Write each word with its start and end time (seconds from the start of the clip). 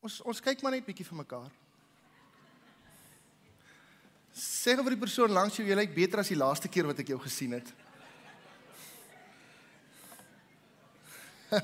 Ons 0.00 0.22
ons 0.24 0.40
kyk 0.40 0.62
maar 0.64 0.72
net 0.72 0.86
bietjie 0.86 1.04
vir 1.04 1.18
mekaar. 1.18 1.50
Sê 4.32 4.72
vir 4.78 4.94
die 4.94 5.02
persoon 5.02 5.32
langs 5.36 5.58
jou 5.58 5.66
jy 5.66 5.76
lyk 5.76 5.92
beter 5.92 6.22
as 6.22 6.30
die 6.32 6.38
laaste 6.40 6.70
keer 6.72 6.88
wat 6.88 7.02
ek 7.02 7.12
jou 7.12 7.18
gesien 7.20 7.52
het. 7.58 7.68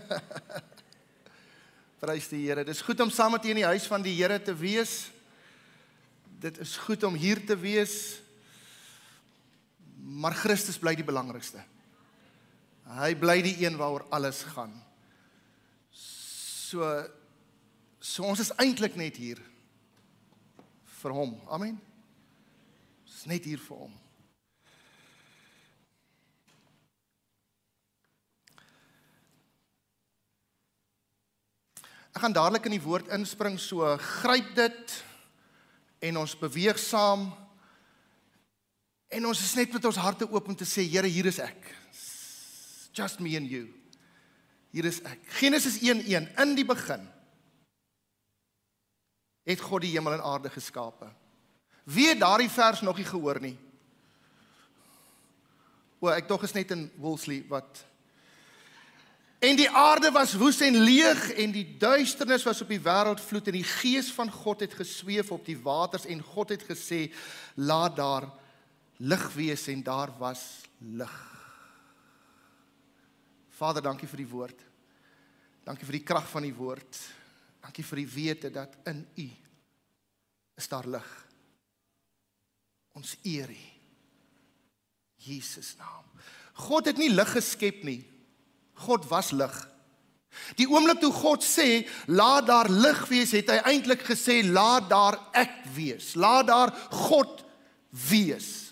Prys 2.03 2.29
die 2.29 2.43
Here. 2.45 2.67
Dis 2.67 2.85
goed 2.85 3.01
om 3.01 3.11
saam 3.15 3.33
met 3.39 3.47
u 3.47 3.55
in 3.55 3.63
die 3.63 3.71
huis 3.71 3.89
van 3.89 4.05
die 4.05 4.13
Here 4.19 4.37
te 4.43 4.53
wees. 4.53 5.09
Dit 6.43 6.61
is 6.61 6.77
goed 6.85 7.09
om 7.09 7.17
hier 7.17 7.41
te 7.41 7.57
wees. 7.57 8.21
Maar 9.97 10.37
Christus 10.37 10.77
bly 10.83 10.93
die 10.99 11.09
belangrikste. 11.09 11.65
Hy 13.01 13.15
bly 13.19 13.41
die 13.47 13.57
een 13.65 13.81
waaroor 13.81 14.05
alles 14.13 14.45
gaan. 14.53 14.77
So 15.97 16.85
so 18.07 18.25
ons 18.25 18.41
is 18.41 18.55
eintlik 18.63 18.95
net 18.99 19.19
hier 19.19 19.41
vir 21.01 21.15
hom. 21.15 21.35
Amen. 21.53 21.77
Ons 23.05 23.23
is 23.23 23.31
net 23.31 23.47
hier 23.49 23.61
vir 23.63 23.87
hom. 23.87 23.95
Ek 32.17 32.23
gaan 32.23 32.33
dadelik 32.33 32.65
in 32.71 32.79
die 32.79 32.85
woord 32.85 33.11
inspring, 33.13 33.59
so 33.61 33.85
gryp 34.23 34.55
dit 34.57 34.95
en 36.09 36.23
ons 36.23 36.37
beweeg 36.41 36.79
saam. 36.81 37.27
En 39.13 39.29
ons 39.29 39.43
is 39.43 39.53
net 39.59 39.75
met 39.77 39.91
ons 39.91 39.99
harte 40.01 40.25
oop 40.31 40.49
om 40.49 40.57
te 40.57 40.65
sê 40.69 40.87
Here, 40.87 41.11
hier 41.11 41.29
is 41.29 41.43
ek. 41.45 41.75
Just 42.97 43.21
me 43.21 43.37
and 43.37 43.51
you. 43.51 43.67
Hier 44.73 44.89
is 44.89 45.03
ek. 45.05 45.21
Genesis 45.43 45.77
1:1 45.83 46.31
in 46.41 46.57
die 46.57 46.65
begin 46.65 47.05
het 49.47 49.63
God 49.63 49.85
die 49.87 49.95
hemel 49.95 50.19
en 50.19 50.25
aarde 50.27 50.51
geskape. 50.51 51.09
Wie 51.87 52.09
het 52.11 52.21
daardie 52.21 52.51
vers 52.51 52.83
nog 52.83 52.99
nie 52.99 53.07
gehoor 53.07 53.39
nie? 53.41 53.55
O, 56.03 56.11
ek 56.11 56.27
dog 56.29 56.43
is 56.45 56.55
net 56.57 56.75
in 56.75 56.89
Woolsley 57.01 57.45
wat 57.49 57.87
En 59.39 59.57
die 59.57 59.69
aarde 59.71 60.09
was 60.11 60.33
woes 60.35 60.63
en 60.65 60.79
leeg 60.81 61.29
en 61.37 61.53
die 61.53 61.67
duisternis 61.79 62.45
was 62.47 62.63
op 62.65 62.71
die 62.73 62.81
wêreld 62.81 63.21
vloed 63.21 63.51
en 63.51 63.59
die 63.59 63.69
gees 63.69 64.09
van 64.17 64.31
God 64.33 64.65
het 64.65 64.75
gesweef 64.75 65.31
op 65.31 65.45
die 65.45 65.59
waters 65.61 66.07
en 66.09 66.23
God 66.25 66.55
het 66.55 66.65
gesê 66.65 67.11
laat 67.55 67.99
daar 67.99 68.31
lig 68.97 69.27
wees 69.35 69.67
en 69.69 69.83
daar 69.85 70.15
was 70.19 70.41
lig. 70.81 71.13
Vader, 73.57 73.85
dankie 73.85 74.09
vir 74.09 74.25
die 74.25 74.31
woord. 74.33 74.65
Dankie 75.69 75.87
vir 75.89 75.99
die 75.99 76.07
krag 76.09 76.27
van 76.31 76.45
die 76.49 76.57
woord. 76.57 76.99
Dankie 77.67 77.83
vir 77.83 77.99
die 77.99 78.11
wete 78.15 78.51
dat 78.55 78.77
in 78.87 79.01
U 79.19 79.27
is 80.57 80.69
daar 80.71 80.87
lig. 80.87 81.09
Ons 82.95 83.17
eer 83.27 83.51
U. 83.51 83.65
Jesus 85.27 85.73
naam. 85.81 86.05
God 86.63 86.87
het 86.87 87.01
nie 87.01 87.11
lig 87.11 87.33
geskep 87.35 87.83
nie. 87.85 88.05
God 88.87 89.09
was 89.11 89.33
lig. 89.35 89.57
Die 90.61 90.69
oomblik 90.71 91.01
toe 91.03 91.11
God 91.11 91.43
sê 91.43 91.83
laat 92.07 92.47
daar 92.47 92.71
lig 92.71 93.03
wees, 93.11 93.33
het 93.35 93.51
hy 93.51 93.59
eintlik 93.73 94.05
gesê 94.07 94.39
laat 94.47 94.87
daar 94.93 95.19
ek 95.35 95.65
wees. 95.75 96.13
Laat 96.15 96.47
daar 96.53 96.73
God 97.09 97.43
wees. 98.07 98.71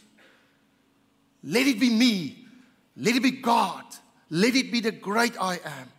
Let 1.42 1.66
it 1.66 1.82
be 1.82 1.90
me. 1.90 2.14
Let 2.94 3.18
it 3.18 3.26
be 3.26 3.40
God. 3.42 3.98
Let 4.30 4.54
it 4.54 4.70
be 4.70 4.80
the 4.80 4.94
great 4.94 5.34
I 5.40 5.58
am. 5.58 5.93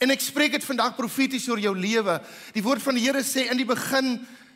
En 0.00 0.12
ek 0.14 0.22
spreek 0.24 0.54
dit 0.56 0.64
vandag 0.64 0.96
profeties 0.96 1.44
oor 1.50 1.60
jou 1.60 1.74
lewe. 1.76 2.20
Die 2.56 2.64
woord 2.64 2.80
van 2.80 2.96
die 2.96 3.04
Here 3.04 3.20
sê 3.20 3.50
in 3.52 3.58
die 3.60 3.68
begin 3.68 4.14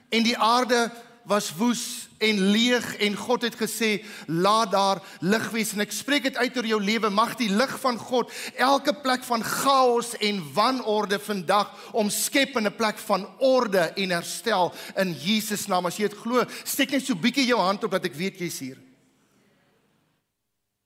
en 0.09 0.25
die 0.25 0.39
aarde 0.41 0.86
was 1.28 1.51
woes 1.56 2.09
en 2.25 2.41
leeg 2.53 2.84
en 3.05 3.17
God 3.17 3.45
het 3.45 3.56
gesê 3.56 3.91
laat 4.29 4.73
daar 4.73 5.01
lig 5.20 5.45
wees. 5.52 5.74
En 5.77 5.85
ek 5.85 5.92
spreek 5.92 6.24
dit 6.30 6.36
uit 6.41 6.57
oor 6.57 6.68
jou 6.68 6.80
lewe. 6.80 7.11
Mag 7.13 7.35
die 7.41 7.51
lig 7.52 7.73
van 7.83 8.01
God 8.01 8.33
elke 8.57 8.95
plek 9.05 9.24
van 9.29 9.45
chaos 9.45 10.14
en 10.24 10.41
wanorde 10.57 11.20
vandag 11.20 11.92
omskep 11.92 12.57
in 12.57 12.68
'n 12.68 12.77
plek 12.77 12.98
van 12.98 13.29
orde 13.39 13.92
en 13.97 14.17
herstel 14.17 14.73
in 14.97 15.13
Jesus 15.13 15.67
naam. 15.68 15.86
As 15.86 15.97
jy 15.97 16.08
dit 16.08 16.18
glo 16.18 16.45
steek 16.64 16.91
net 16.91 17.05
so 17.05 17.14
bietjie 17.14 17.47
jou 17.47 17.61
hand 17.61 17.85
op 17.85 17.91
dat 17.91 18.05
ek 18.05 18.17
weet 18.17 18.41
jy's 18.41 18.58
hier. 18.58 18.79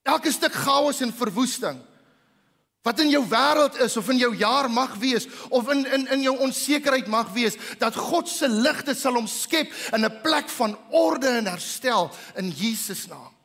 Elke 0.03 0.31
stuk 0.31 0.53
chaos 0.53 1.01
en 1.01 1.13
verwoesting 1.13 1.88
wat 2.81 2.99
in 3.03 3.11
jou 3.11 3.23
wêreld 3.27 3.75
is 3.83 3.97
of 3.99 4.07
in 4.09 4.21
jou 4.21 4.31
jaar 4.39 4.69
mag 4.71 4.93
wees 5.01 5.27
of 5.49 5.67
in 5.71 5.83
in 5.85 6.07
in 6.15 6.21
jou 6.23 6.35
onsekerheid 6.45 7.07
mag 7.11 7.33
wees 7.35 7.57
dat 7.79 7.95
God 7.95 8.29
se 8.29 8.47
ligte 8.47 8.95
sal 8.95 9.19
omskep 9.19 9.73
in 9.93 10.05
'n 10.05 10.21
plek 10.21 10.49
van 10.49 10.77
orde 10.89 11.27
en 11.27 11.45
herstel 11.45 12.11
in 12.35 12.49
Jesus 12.49 13.07
naam. 13.07 13.35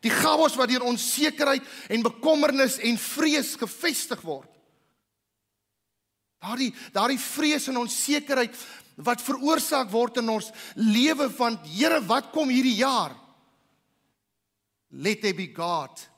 Die 0.00 0.10
chaos 0.10 0.56
wat 0.56 0.68
deur 0.68 0.82
onsekerheid 0.82 1.62
en 1.88 2.02
bekommernis 2.02 2.78
en 2.78 2.98
vrees 2.98 3.54
gevestig 3.54 4.20
word. 4.20 4.48
Daardie 6.40 6.74
daardie 6.92 7.20
vrees 7.20 7.68
en 7.68 7.76
onsekerheid 7.76 8.56
wat 8.96 9.22
veroorsaak 9.22 9.90
word 9.90 10.16
in 10.16 10.28
ons 10.28 10.50
lewe 10.74 11.30
van 11.30 11.58
Here, 11.64 12.00
wat 12.00 12.30
kom 12.32 12.48
hierdie 12.48 12.76
jaar? 12.80 13.16
Let 14.88 15.20
there 15.20 15.34
be 15.34 15.52
God 15.54 16.09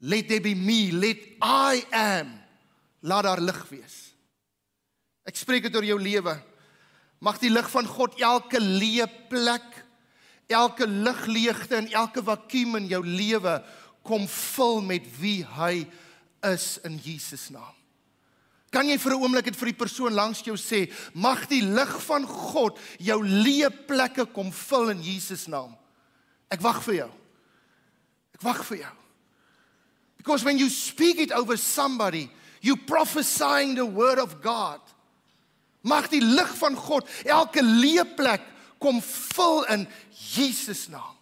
Let 0.00 0.28
there 0.28 0.40
be 0.40 0.54
me, 0.54 0.92
let 0.92 1.16
I 1.40 1.84
am. 1.92 2.34
Laat 3.00 3.24
daar 3.24 3.40
lig 3.40 3.62
wees. 3.70 3.96
Ek 5.26 5.38
spreek 5.38 5.66
dit 5.66 5.76
oor 5.76 5.86
jou 5.86 5.98
lewe. 6.00 6.36
Mag 7.24 7.40
die 7.40 7.50
lig 7.50 7.68
van 7.72 7.88
God 7.88 8.18
elke 8.20 8.60
leë 8.60 9.06
plek, 9.30 9.66
elke 10.52 10.86
ligleegte 10.86 11.80
en 11.80 11.88
elke 11.96 12.22
vakuum 12.22 12.76
in 12.82 12.90
jou 12.92 13.00
lewe 13.02 13.56
kom 14.06 14.28
vul 14.30 14.82
met 14.86 15.06
wie 15.18 15.40
hy 15.56 15.86
is 16.46 16.76
in 16.86 17.00
Jesus 17.02 17.48
naam. 17.50 17.72
Kan 18.70 18.86
jy 18.86 18.98
vir 18.98 19.12
'n 19.14 19.22
oomblik 19.22 19.44
dit 19.44 19.56
vir 19.56 19.72
die 19.72 19.78
persoon 19.78 20.12
langs 20.12 20.44
jou 20.44 20.56
sê, 20.56 20.92
mag 21.14 21.48
die 21.48 21.62
lig 21.62 22.02
van 22.02 22.26
God 22.26 22.78
jou 22.98 23.22
leë 23.22 23.86
plekke 23.86 24.26
kom 24.26 24.52
vul 24.52 24.90
in 24.90 25.02
Jesus 25.02 25.46
naam. 25.48 25.74
Ek 26.50 26.60
wag 26.60 26.82
vir 26.82 26.94
jou. 26.94 27.10
Ek 28.34 28.42
wag 28.42 28.64
vir 28.64 28.78
jou. 28.78 29.05
Because 30.26 30.42
when 30.42 30.58
you 30.58 30.68
speak 30.68 31.20
it 31.20 31.30
over 31.30 31.56
somebody, 31.56 32.28
you 32.60 32.76
prophesying 32.76 33.76
the 33.76 33.86
word 33.86 34.18
of 34.18 34.42
God. 34.42 34.80
Mag 35.86 36.10
die 36.10 36.18
lig 36.18 36.50
van 36.58 36.74
God 36.74 37.06
elke 37.22 37.62
leeplek 37.62 38.42
kom 38.82 38.98
vul 38.98 39.62
in 39.70 39.86
Jesus 40.10 40.88
naam. 40.90 41.14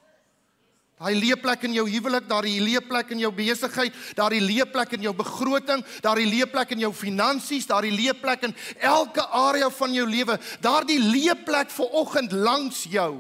Daai 0.97 1.13
leeplek 1.21 1.69
in 1.69 1.77
jou 1.77 1.85
huwelik, 1.85 2.25
daai 2.31 2.57
leeplek 2.65 3.13
in 3.13 3.21
jou 3.27 3.33
besigheid, 3.35 3.93
daai 4.17 4.41
leeplek 4.41 4.97
in 4.97 5.05
jou 5.05 5.13
begroting, 5.13 5.85
daai 6.01 6.25
leeplek 6.25 6.73
in 6.73 6.87
jou 6.87 6.95
finansies, 6.97 7.69
daai 7.69 7.93
leeplek 7.93 8.49
in 8.49 8.57
elke 8.81 9.29
area 9.37 9.69
van 9.69 9.93
jou 9.93 10.09
lewe, 10.09 10.41
daardie 10.65 11.03
leeplek 11.03 11.77
vir 11.77 11.99
oggend 12.01 12.33
langs 12.33 12.87
jou. 12.89 13.19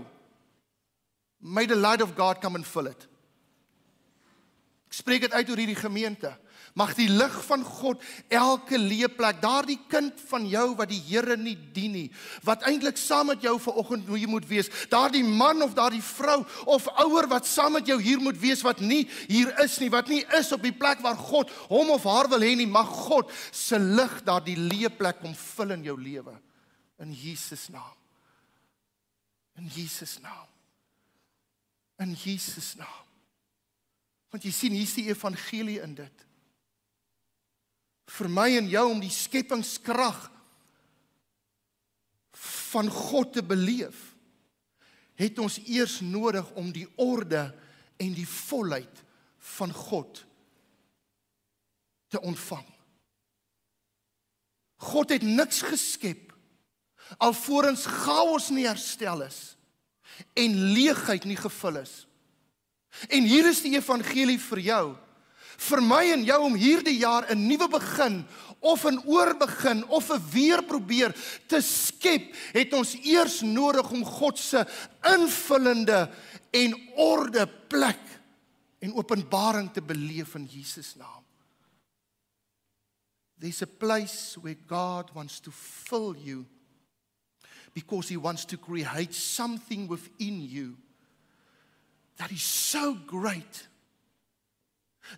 May 1.44 1.67
the 1.69 1.77
light 1.77 2.00
of 2.00 2.17
God 2.17 2.41
come 2.41 2.56
and 2.56 2.65
fill 2.65 2.89
it 2.89 3.11
spreek 4.94 5.27
dit 5.27 5.34
uit 5.34 5.50
oor 5.50 5.60
hierdie 5.62 5.78
gemeente. 5.78 6.31
Mag 6.75 6.94
die 6.99 7.06
lig 7.06 7.34
van 7.47 7.62
God 7.62 8.03
elke 8.34 8.78
leeplek, 8.81 9.38
daardie 9.43 9.78
kind 9.91 10.19
van 10.31 10.47
jou 10.50 10.65
wat 10.78 10.91
die 10.91 10.99
Here 11.06 11.37
nie 11.38 11.55
dien 11.75 11.93
nie, 11.94 12.09
wat 12.43 12.65
eintlik 12.66 12.99
saam 12.99 13.28
met 13.31 13.44
jou 13.47 13.53
vanoggend 13.62 14.09
hoe 14.10 14.19
jy 14.19 14.31
moet 14.31 14.49
wees, 14.50 14.71
daardie 14.91 15.22
man 15.22 15.62
of 15.62 15.77
daardie 15.78 16.03
vrou 16.03 16.41
of 16.66 16.88
ouer 17.05 17.28
wat 17.31 17.47
saam 17.47 17.77
met 17.78 17.87
jou 17.87 18.00
hier 18.03 18.19
moet 18.22 18.41
wees 18.43 18.65
wat 18.66 18.82
nie 18.82 19.05
hier 19.28 19.53
is 19.62 19.77
nie, 19.82 19.91
wat 19.94 20.10
nie 20.10 20.25
is 20.34 20.50
op 20.56 20.66
die 20.66 20.75
plek 20.75 21.05
waar 21.05 21.21
God 21.21 21.53
hom 21.71 21.94
of 21.94 22.09
haar 22.11 22.31
wil 22.32 22.43
hê 22.43 22.56
nie, 22.59 22.66
mag 22.66 22.91
God 23.06 23.31
se 23.55 23.78
lig 23.78 24.19
daardie 24.26 24.59
leeplek 24.59 25.22
kom 25.22 25.38
vul 25.55 25.76
in 25.79 25.87
jou 25.87 25.99
lewe 26.00 26.35
in 26.99 27.12
Jesus 27.12 27.69
naam. 27.69 27.96
In 29.56 29.69
Jesus 29.69 30.19
naam. 30.20 30.49
In 31.99 32.14
Jesus 32.14 32.75
naam. 32.75 33.05
Want 34.34 34.42
jy 34.42 34.50
sien 34.50 34.75
hier's 34.75 34.96
die 34.98 35.06
evangelie 35.12 35.78
in 35.78 35.92
dit. 35.94 36.22
Vir 38.10 38.26
my 38.26 38.48
en 38.58 38.66
jou 38.66 38.82
om 38.90 38.98
die 38.98 39.12
skepingskrag 39.14 40.25
van 42.75 42.90
God 42.90 43.36
te 43.36 43.44
beleef, 43.46 44.10
het 45.14 45.38
ons 45.38 45.60
eers 45.62 46.00
nodig 46.02 46.48
om 46.58 46.72
die 46.75 46.88
orde 46.98 47.46
en 48.02 48.10
die 48.16 48.26
volheid 48.26 49.04
van 49.54 49.70
God 49.70 50.25
te 52.10 52.19
ontvang. 52.19 52.66
God 54.90 55.14
het 55.14 55.22
niks 55.22 55.62
geskep 55.62 56.32
alvorens 57.22 57.84
chaos 57.86 58.50
nie 58.50 58.66
herstel 58.66 59.22
is 59.28 59.38
en 60.34 60.58
leegheid 60.75 61.31
nie 61.31 61.38
gevul 61.38 61.78
is. 61.84 61.94
En 63.08 63.23
hier 63.23 63.46
is 63.49 63.62
die 63.62 63.76
evangelie 63.76 64.38
vir 64.38 64.58
jou 64.58 64.85
vir 65.58 65.82
my 65.85 66.02
en 66.12 66.25
jou 66.26 66.41
om 66.49 66.56
hierdie 66.58 66.99
jaar 66.99 67.26
'n 67.31 67.46
nuwe 67.46 67.69
begin 67.69 68.25
of 68.61 68.85
'n 68.85 69.02
oorbegin 69.06 69.85
of 69.88 70.11
'n 70.11 70.23
weer 70.31 70.62
probeer 70.62 71.14
te 71.46 71.61
skep, 71.61 72.35
het 72.52 72.73
ons 72.73 72.94
eers 72.94 73.41
nodig 73.41 73.91
om 73.91 74.05
God 74.05 74.38
se 74.38 74.67
invullende 75.02 76.11
en 76.50 76.91
orde 76.96 77.46
plek 77.69 78.00
en 78.81 78.94
openbaring 78.94 79.73
te 79.73 79.82
beleef 79.82 80.35
in 80.35 80.46
Jesus 80.46 80.94
naam. 80.96 81.25
There's 83.38 83.62
a 83.62 83.67
place 83.67 84.37
where 84.41 84.56
God 84.67 85.12
wants 85.12 85.41
to 85.41 85.50
fill 85.50 86.17
you 86.17 86.46
because 87.73 88.08
he 88.08 88.17
wants 88.17 88.44
to 88.44 88.56
create 88.56 89.12
something 89.12 89.88
within 89.88 90.41
you 90.41 90.76
that 92.19 92.31
is 92.31 92.43
so 92.43 92.94
great. 92.94 93.69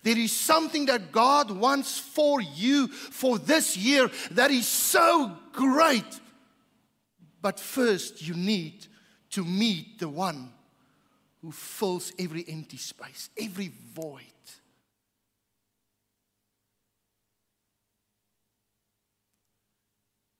There 0.03 0.19
is 0.19 0.33
something 0.33 0.87
that 0.87 1.13
God 1.13 1.51
wants 1.51 1.99
for 1.99 2.41
you 2.41 2.89
for 2.89 3.39
this 3.39 3.77
year 3.77 4.11
that 4.33 4.51
is 4.51 4.67
so 4.67 5.37
great. 5.53 6.21
But 7.41 7.61
first, 7.61 8.27
you 8.27 8.35
need 8.35 8.87
to 9.31 9.45
meet 9.45 9.99
the 9.99 10.09
one 10.09 10.53
who 11.41 11.53
fills 11.53 12.13
every 12.19 12.45
empty 12.49 12.77
space, 12.77 13.31
every 13.39 13.71
void. 13.95 14.23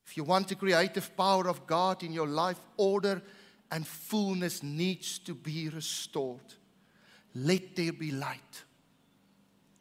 If 0.07 0.17
you 0.17 0.25
want 0.25 0.49
the 0.49 0.55
creative 0.55 1.17
power 1.17 1.49
of 1.49 1.67
God 1.67 2.03
in 2.03 2.13
your 2.13 2.27
life, 2.27 2.59
order 2.77 3.23
and 3.71 3.87
fullness 3.87 4.63
needs 4.63 5.19
to 5.21 5.35
be 5.35 5.69
restored. 5.69 6.55
Let 7.35 7.75
there 7.77 7.93
be 7.93 8.13
light. 8.13 8.65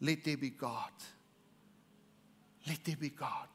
Let 0.01 0.23
there 0.23 0.37
be 0.37 0.49
God. 0.49 0.91
Let 2.67 2.83
there 2.83 2.97
be 2.97 3.09
God. 3.09 3.49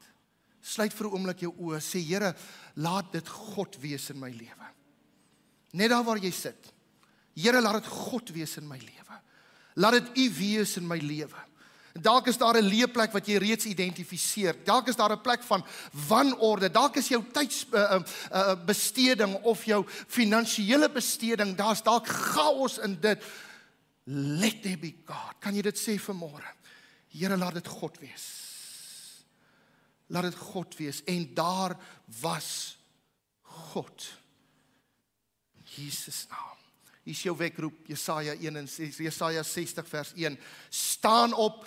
Sluit 0.62 0.92
vir 0.92 1.06
'n 1.06 1.12
oomblik 1.12 1.40
jou 1.40 1.52
oë. 1.52 1.80
Sê 1.80 1.98
Here, 1.98 2.34
laat 2.76 3.12
dit 3.12 3.28
God 3.28 3.76
wees 3.80 4.10
in 4.10 4.18
my 4.20 4.30
lewe. 4.30 4.68
Net 5.72 5.90
daar 5.90 6.04
waar 6.04 6.18
jy 6.18 6.30
sit. 6.30 6.72
Here, 7.34 7.60
laat 7.60 7.82
dit 7.82 7.86
God 7.86 8.30
wees 8.30 8.56
in 8.56 8.68
my 8.68 8.78
lewe. 8.78 9.20
Laat 9.76 9.92
dit 9.92 10.18
U 10.18 10.34
wees 10.38 10.76
in 10.76 10.86
my 10.86 10.98
lewe. 10.98 11.49
Dalk 11.92 12.26
is 12.26 12.38
daar 12.38 12.54
'n 12.54 12.64
leeplek 12.64 13.12
wat 13.12 13.26
jy 13.26 13.36
reeds 13.36 13.64
identifiseer. 13.64 14.64
Dalk 14.64 14.88
is 14.88 14.96
daar 14.96 15.12
'n 15.12 15.20
plek 15.20 15.42
van 15.42 15.64
wanorde. 16.08 16.70
Dalk 16.70 16.96
is 16.96 17.08
jou 17.08 17.24
tydsbesteding 17.32 19.34
uh, 19.34 19.40
uh, 19.40 19.44
of 19.44 19.64
jou 19.64 19.86
finansiële 20.06 20.90
besteding, 20.90 21.56
daar's 21.56 21.82
dalk 21.82 22.06
chaos 22.06 22.78
in 22.78 23.00
dit. 23.00 23.22
Let 24.04 24.62
there 24.62 24.78
be 24.78 24.94
God. 25.04 25.34
Kan 25.38 25.54
jy 25.54 25.62
dit 25.62 25.78
sê 25.78 25.98
vanmôre? 25.98 26.54
Here, 27.08 27.36
laat 27.36 27.54
dit 27.54 27.66
God 27.66 27.98
wees. 27.98 28.26
Laat 30.06 30.22
dit 30.22 30.34
God 30.34 30.76
wees 30.76 31.02
en 31.04 31.34
daar 31.34 31.76
was 32.20 32.78
God. 33.42 34.08
Jesus 35.64 36.26
naam. 36.30 36.58
Hier 37.02 37.14
is 37.14 37.22
jou 37.22 37.36
wekroep 37.36 37.86
Jesaja 37.86 38.34
1 38.34 38.56
en 38.56 38.68
Jesaja 38.96 39.42
60 39.42 39.88
vers 39.88 40.12
1. 40.14 40.38
Staan 40.68 41.32
op 41.32 41.66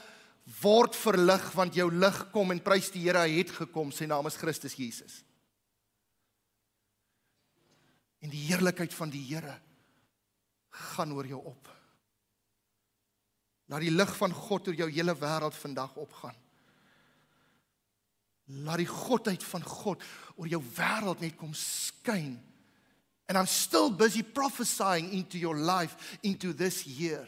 word 0.61 0.95
verlig 0.95 1.43
want 1.55 1.75
jou 1.77 1.87
lig 1.91 2.17
kom 2.33 2.51
en 2.51 2.63
prys 2.63 2.91
die 2.91 3.05
Here 3.05 3.23
hy 3.23 3.39
het 3.39 3.53
gekom. 3.55 3.91
Sy 3.95 4.07
naam 4.09 4.27
is 4.27 4.39
Christus 4.39 4.75
Jesus. 4.79 5.21
En 8.23 8.31
die 8.31 8.45
heerlikheid 8.49 8.93
van 8.95 9.11
die 9.11 9.23
Here 9.29 9.55
gaan 10.93 11.13
oor 11.15 11.27
jou 11.27 11.39
op. 11.39 11.69
Laat 13.71 13.85
die 13.85 13.93
lig 13.93 14.11
van 14.19 14.33
God 14.35 14.67
oor 14.67 14.79
jou 14.83 14.89
hele 14.91 15.15
wêreld 15.15 15.55
vandag 15.55 15.95
opgaan. 16.01 16.35
Laat 18.67 18.81
die 18.83 18.89
godheid 18.89 19.43
van 19.47 19.63
God 19.63 20.03
oor 20.35 20.49
jou 20.51 20.59
wêreld 20.75 21.23
net 21.23 21.37
kom 21.39 21.53
skyn. 21.55 22.35
And 23.31 23.39
i'm 23.39 23.47
still 23.47 23.89
busy 23.89 24.21
prophesying 24.21 25.13
into 25.15 25.39
your 25.39 25.55
life 25.55 26.19
into 26.21 26.51
this 26.51 26.83
year 26.83 27.23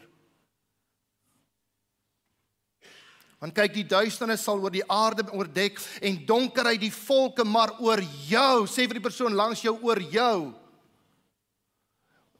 Want 3.42 3.52
kyk 3.56 3.74
die 3.74 3.84
duisternis 3.84 4.44
sal 4.46 4.62
oor 4.64 4.72
die 4.72 4.84
aarde 4.88 5.26
oordek 5.36 5.80
en 6.00 6.22
donkerheid 6.28 6.80
die 6.80 6.92
volke 6.92 7.44
maar 7.44 7.74
oor 7.84 8.00
jou 8.28 8.64
sê 8.64 8.86
vir 8.86 8.96
die 8.96 9.04
persoon 9.04 9.36
langs 9.36 9.60
jou 9.64 9.74
oor 9.84 10.00
jou. 10.00 10.38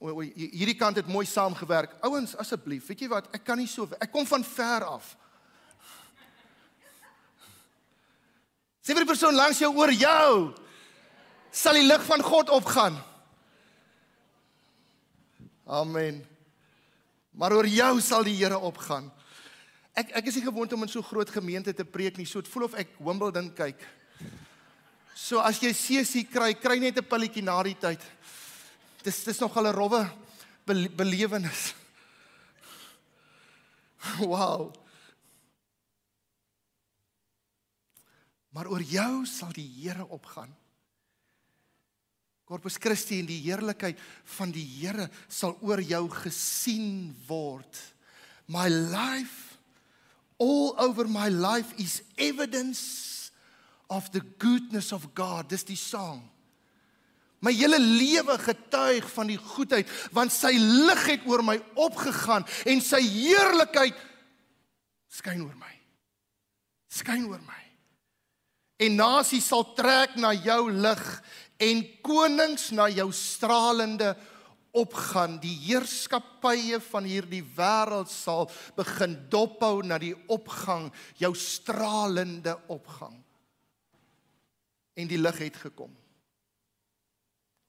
O, 0.00 0.08
o 0.08 0.24
hierdie 0.24 0.76
kant 0.76 0.96
het 0.96 1.08
mooi 1.08 1.26
saamgewerk. 1.28 1.98
Ouens 2.04 2.32
asseblief, 2.40 2.88
weet 2.88 3.04
jy 3.04 3.10
wat? 3.12 3.28
Ek 3.36 3.44
kan 3.44 3.60
nie 3.60 3.68
so 3.68 3.88
ek 4.00 4.12
kom 4.12 4.28
van 4.28 4.44
ver 4.44 4.88
af. 4.88 5.12
Sê 8.80 8.94
vir 8.94 9.02
die 9.02 9.10
persoon 9.10 9.36
langs 9.36 9.60
jou 9.60 9.72
oor 9.74 9.92
jou 9.92 10.54
sal 11.56 11.76
die 11.78 11.86
lig 11.88 12.02
van 12.04 12.22
God 12.22 12.52
opgaan. 12.52 12.96
Amen. 15.66 16.20
Maar 17.36 17.56
oor 17.56 17.66
jou 17.68 17.94
sal 18.04 18.24
die 18.28 18.36
Here 18.36 18.58
opgaan. 18.60 19.08
Ek 19.96 20.12
ek 20.20 20.26
is 20.28 20.36
nie 20.36 20.44
gewoond 20.44 20.72
om 20.76 20.84
in 20.84 20.92
so 20.92 21.00
groot 21.02 21.30
gemeente 21.32 21.72
te 21.72 21.84
preek 21.84 22.18
nie. 22.20 22.26
So 22.28 22.44
dit 22.44 22.52
voel 22.52 22.68
of 22.68 22.76
ek 22.76 22.92
Wimbledon 23.00 23.48
kyk. 23.56 23.80
So 25.16 25.40
as 25.40 25.56
jy 25.62 25.72
CC 25.72 26.26
kry, 26.28 26.52
kry 26.52 26.76
net 26.78 26.98
'n 26.98 27.08
pilletjie 27.08 27.42
na 27.42 27.62
die 27.62 27.74
tyd. 27.74 28.02
Dis 29.02 29.24
dis 29.24 29.40
nog 29.40 29.56
'n 29.56 29.72
rowwe 29.72 30.04
belewenis. 30.66 31.74
Wow. 34.20 34.70
Maar 38.54 38.68
oor 38.70 38.82
jou 38.82 39.26
sal 39.26 39.50
die 39.52 39.66
Here 39.82 40.06
opgaan. 40.06 40.54
Corpus 42.46 42.78
Christi 42.78 43.18
en 43.18 43.26
die 43.26 43.40
heerlikheid 43.42 43.98
van 44.38 44.52
die 44.54 44.64
Here 44.64 45.10
sal 45.28 45.58
oor 45.60 45.82
jou 45.82 46.08
gesien 46.08 47.10
word. 47.26 47.80
My 48.46 48.68
life 48.70 49.45
all 50.38 50.74
over 50.78 51.06
my 51.08 51.28
life 51.28 51.72
is 51.78 52.02
evidence 52.18 53.30
of 53.88 54.10
the 54.12 54.20
goodness 54.38 54.92
of 54.92 55.14
God. 55.14 55.48
Dis 55.48 55.64
die 55.64 55.78
sang. 55.78 56.22
My 57.40 57.52
hele 57.52 57.78
lewe 57.78 58.38
getuig 58.40 59.06
van 59.12 59.28
die 59.30 59.38
goedheid 59.38 59.90
want 60.16 60.32
sy 60.34 60.54
lig 60.56 61.02
het 61.12 61.26
oor 61.28 61.44
my 61.44 61.58
opgegaan 61.78 62.46
en 62.66 62.80
sy 62.82 63.02
heerlikheid 63.04 63.96
skyn 65.12 65.44
oor 65.44 65.56
my. 65.60 65.74
Skyn 66.92 67.28
oor 67.28 67.42
my. 67.44 67.62
En 68.82 68.96
nasies 68.98 69.46
sal 69.48 69.64
trek 69.76 70.16
na 70.20 70.32
jou 70.34 70.68
lig 70.72 71.04
en 71.62 71.84
konings 72.04 72.70
na 72.76 72.88
jou 72.92 73.08
stralende 73.16 74.14
opgaan. 74.76 75.38
Die 75.42 75.54
heerskappye 75.66 76.80
van 76.90 77.08
hierdie 77.08 77.42
wêreld 77.56 78.10
sal 78.12 78.50
begin 78.76 79.16
dophou 79.32 79.80
na 79.84 79.98
die 80.02 80.14
opgang, 80.32 80.90
jou 81.20 81.32
stralende 81.38 82.56
opgang. 82.72 83.16
En 84.96 85.08
die 85.08 85.20
lig 85.20 85.38
het 85.44 85.56
gekom. 85.60 85.92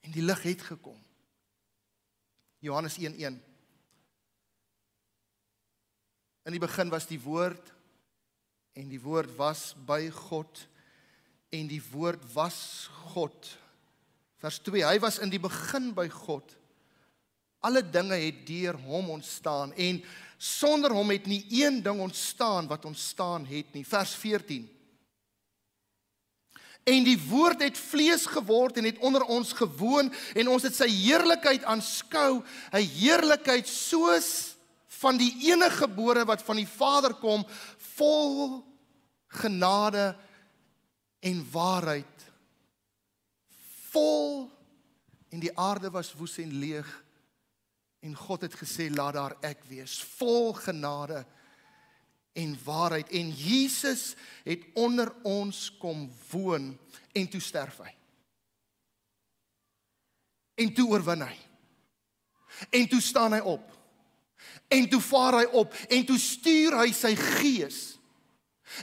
En 0.05 0.15
die 0.15 0.23
lig 0.23 0.43
het 0.47 0.63
gekom. 0.69 0.99
Johannes 2.63 2.97
1:1 2.97 3.43
In 6.47 6.55
die 6.55 6.63
begin 6.63 6.89
was 6.89 7.07
die 7.07 7.19
woord 7.19 7.73
en 8.73 8.87
die 8.89 9.01
woord 9.01 9.35
was 9.35 9.75
by 9.85 10.09
God 10.09 10.67
en 11.49 11.67
die 11.67 11.81
woord 11.91 12.23
was 12.33 12.89
God. 13.11 13.57
Vers 14.37 14.59
2 14.63 14.85
Hy 14.85 14.99
was 14.99 15.19
in 15.19 15.29
die 15.29 15.41
begin 15.41 15.93
by 15.93 16.07
God. 16.09 16.56
Alle 17.59 17.81
dinge 17.89 18.15
het 18.15 18.45
deur 18.47 18.77
hom 18.85 19.09
ontstaan 19.09 19.73
en 19.73 20.03
sonder 20.37 20.93
hom 20.93 21.09
het 21.09 21.25
nie 21.25 21.45
een 21.49 21.81
ding 21.83 21.99
ontstaan 21.99 22.67
wat 22.67 22.85
ontstaan 22.85 23.45
het 23.45 23.73
nie. 23.73 23.85
Vers 23.87 24.13
14. 24.15 24.69
En 26.87 27.03
die 27.03 27.17
woord 27.27 27.61
het 27.61 27.77
vlees 27.77 28.25
geword 28.25 28.77
en 28.77 28.85
het 28.87 28.99
onder 29.03 29.23
ons 29.23 29.51
gewoon 29.53 30.13
en 30.33 30.47
ons 30.47 30.63
het 30.63 30.75
sy 30.75 30.87
heerlikheid 30.87 31.65
aanskou, 31.67 32.43
'n 32.71 32.85
heerlikheid 32.95 33.67
soos 33.67 34.55
van 34.87 35.17
die 35.17 35.33
enige 35.51 35.83
gebore 35.83 36.25
wat 36.25 36.41
van 36.41 36.55
die 36.55 36.67
Vader 36.67 37.13
kom, 37.13 37.45
vol 37.77 38.63
genade 39.27 40.15
en 41.19 41.43
waarheid. 41.51 42.31
Vol 43.91 44.51
en 45.29 45.39
die 45.39 45.57
aarde 45.57 45.91
was 45.91 46.13
woes 46.13 46.37
en 46.37 46.53
leeg 46.53 46.87
En 48.05 48.15
God 48.15 48.41
het 48.41 48.55
gesê 48.55 48.89
laat 48.93 49.17
daar 49.17 49.35
ek 49.45 49.63
wees, 49.69 49.97
vol 50.17 50.53
genade 50.53 51.23
en 52.37 52.53
waarheid 52.63 53.09
en 53.17 53.31
Jesus 53.33 54.11
het 54.45 54.65
onder 54.77 55.09
ons 55.25 55.71
kom 55.81 56.05
woon 56.29 56.69
en 57.17 57.29
toe 57.29 57.41
sterf 57.41 57.79
hy. 57.81 57.93
En 60.57 60.73
toe 60.73 60.87
oorwin 60.89 61.25
hy. 61.25 61.35
En 62.69 62.87
toe 62.89 63.01
staan 63.01 63.33
hy 63.37 63.41
op. 63.45 63.65
En 64.67 64.89
toe 64.89 65.01
vaar 65.01 65.41
hy 65.41 65.45
op 65.57 65.73
en 65.89 66.05
toe 66.05 66.17
stuur 66.21 66.77
hy 66.81 66.91
sy 66.93 67.13
gees. 67.17 67.97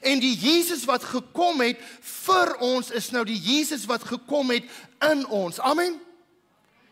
En 0.03 0.19
die 0.23 0.35
Jesus 0.39 0.85
wat 0.89 1.05
gekom 1.05 1.61
het 1.61 1.81
vir 2.25 2.55
ons 2.65 2.91
is 2.95 3.11
nou 3.15 3.25
die 3.29 3.39
Jesus 3.39 3.85
wat 3.91 4.07
gekom 4.09 4.51
het 4.55 4.67
in 5.05 5.27
ons. 5.27 5.61
Amen. 5.61 6.01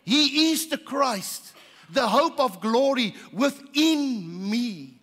He 0.05 0.51
is 0.51 0.67
the 0.69 0.79
Christ, 0.85 1.55
the 1.93 2.07
hope 2.09 2.41
of 2.41 2.61
glory 2.61 3.15
within 3.33 4.51
me. 4.51 4.99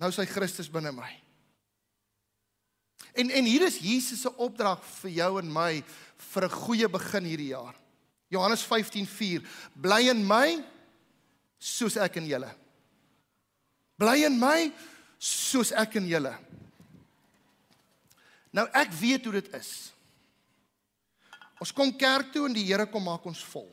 Nou 0.00 0.10
sy 0.12 0.26
Christus 0.28 0.68
binne 0.68 0.92
my. 0.92 1.08
En 3.14 3.30
en 3.30 3.46
hier 3.46 3.62
is 3.64 3.78
Jesus 3.78 4.24
se 4.26 4.32
opdrag 4.42 4.82
vir 5.00 5.16
jou 5.20 5.30
en 5.40 5.52
my 5.52 5.82
vir 6.32 6.44
'n 6.44 6.50
goeie 6.50 6.88
begin 6.88 7.24
hierdie 7.24 7.52
jaar. 7.54 7.74
Johannes 8.28 8.62
15:4 8.66 9.44
Bly 9.74 10.10
in 10.10 10.26
my 10.26 10.64
soos 11.58 11.96
ek 11.96 12.16
in 12.16 12.26
julle. 12.26 12.50
Bly 13.96 14.24
in 14.24 14.38
my 14.38 14.72
soos 15.18 15.72
ek 15.72 15.96
in 15.96 16.06
julle. 16.06 16.34
Nou 18.52 18.66
ek 18.72 18.92
weet 18.92 19.24
hoe 19.24 19.32
dit 19.32 19.54
is. 19.54 19.92
Ons 21.60 21.72
kom 21.72 21.96
kerk 21.96 22.32
toe 22.32 22.46
en 22.46 22.52
die 22.52 22.66
Here 22.66 22.86
kom 22.86 23.02
maak 23.02 23.24
ons 23.26 23.44
vol. 23.44 23.70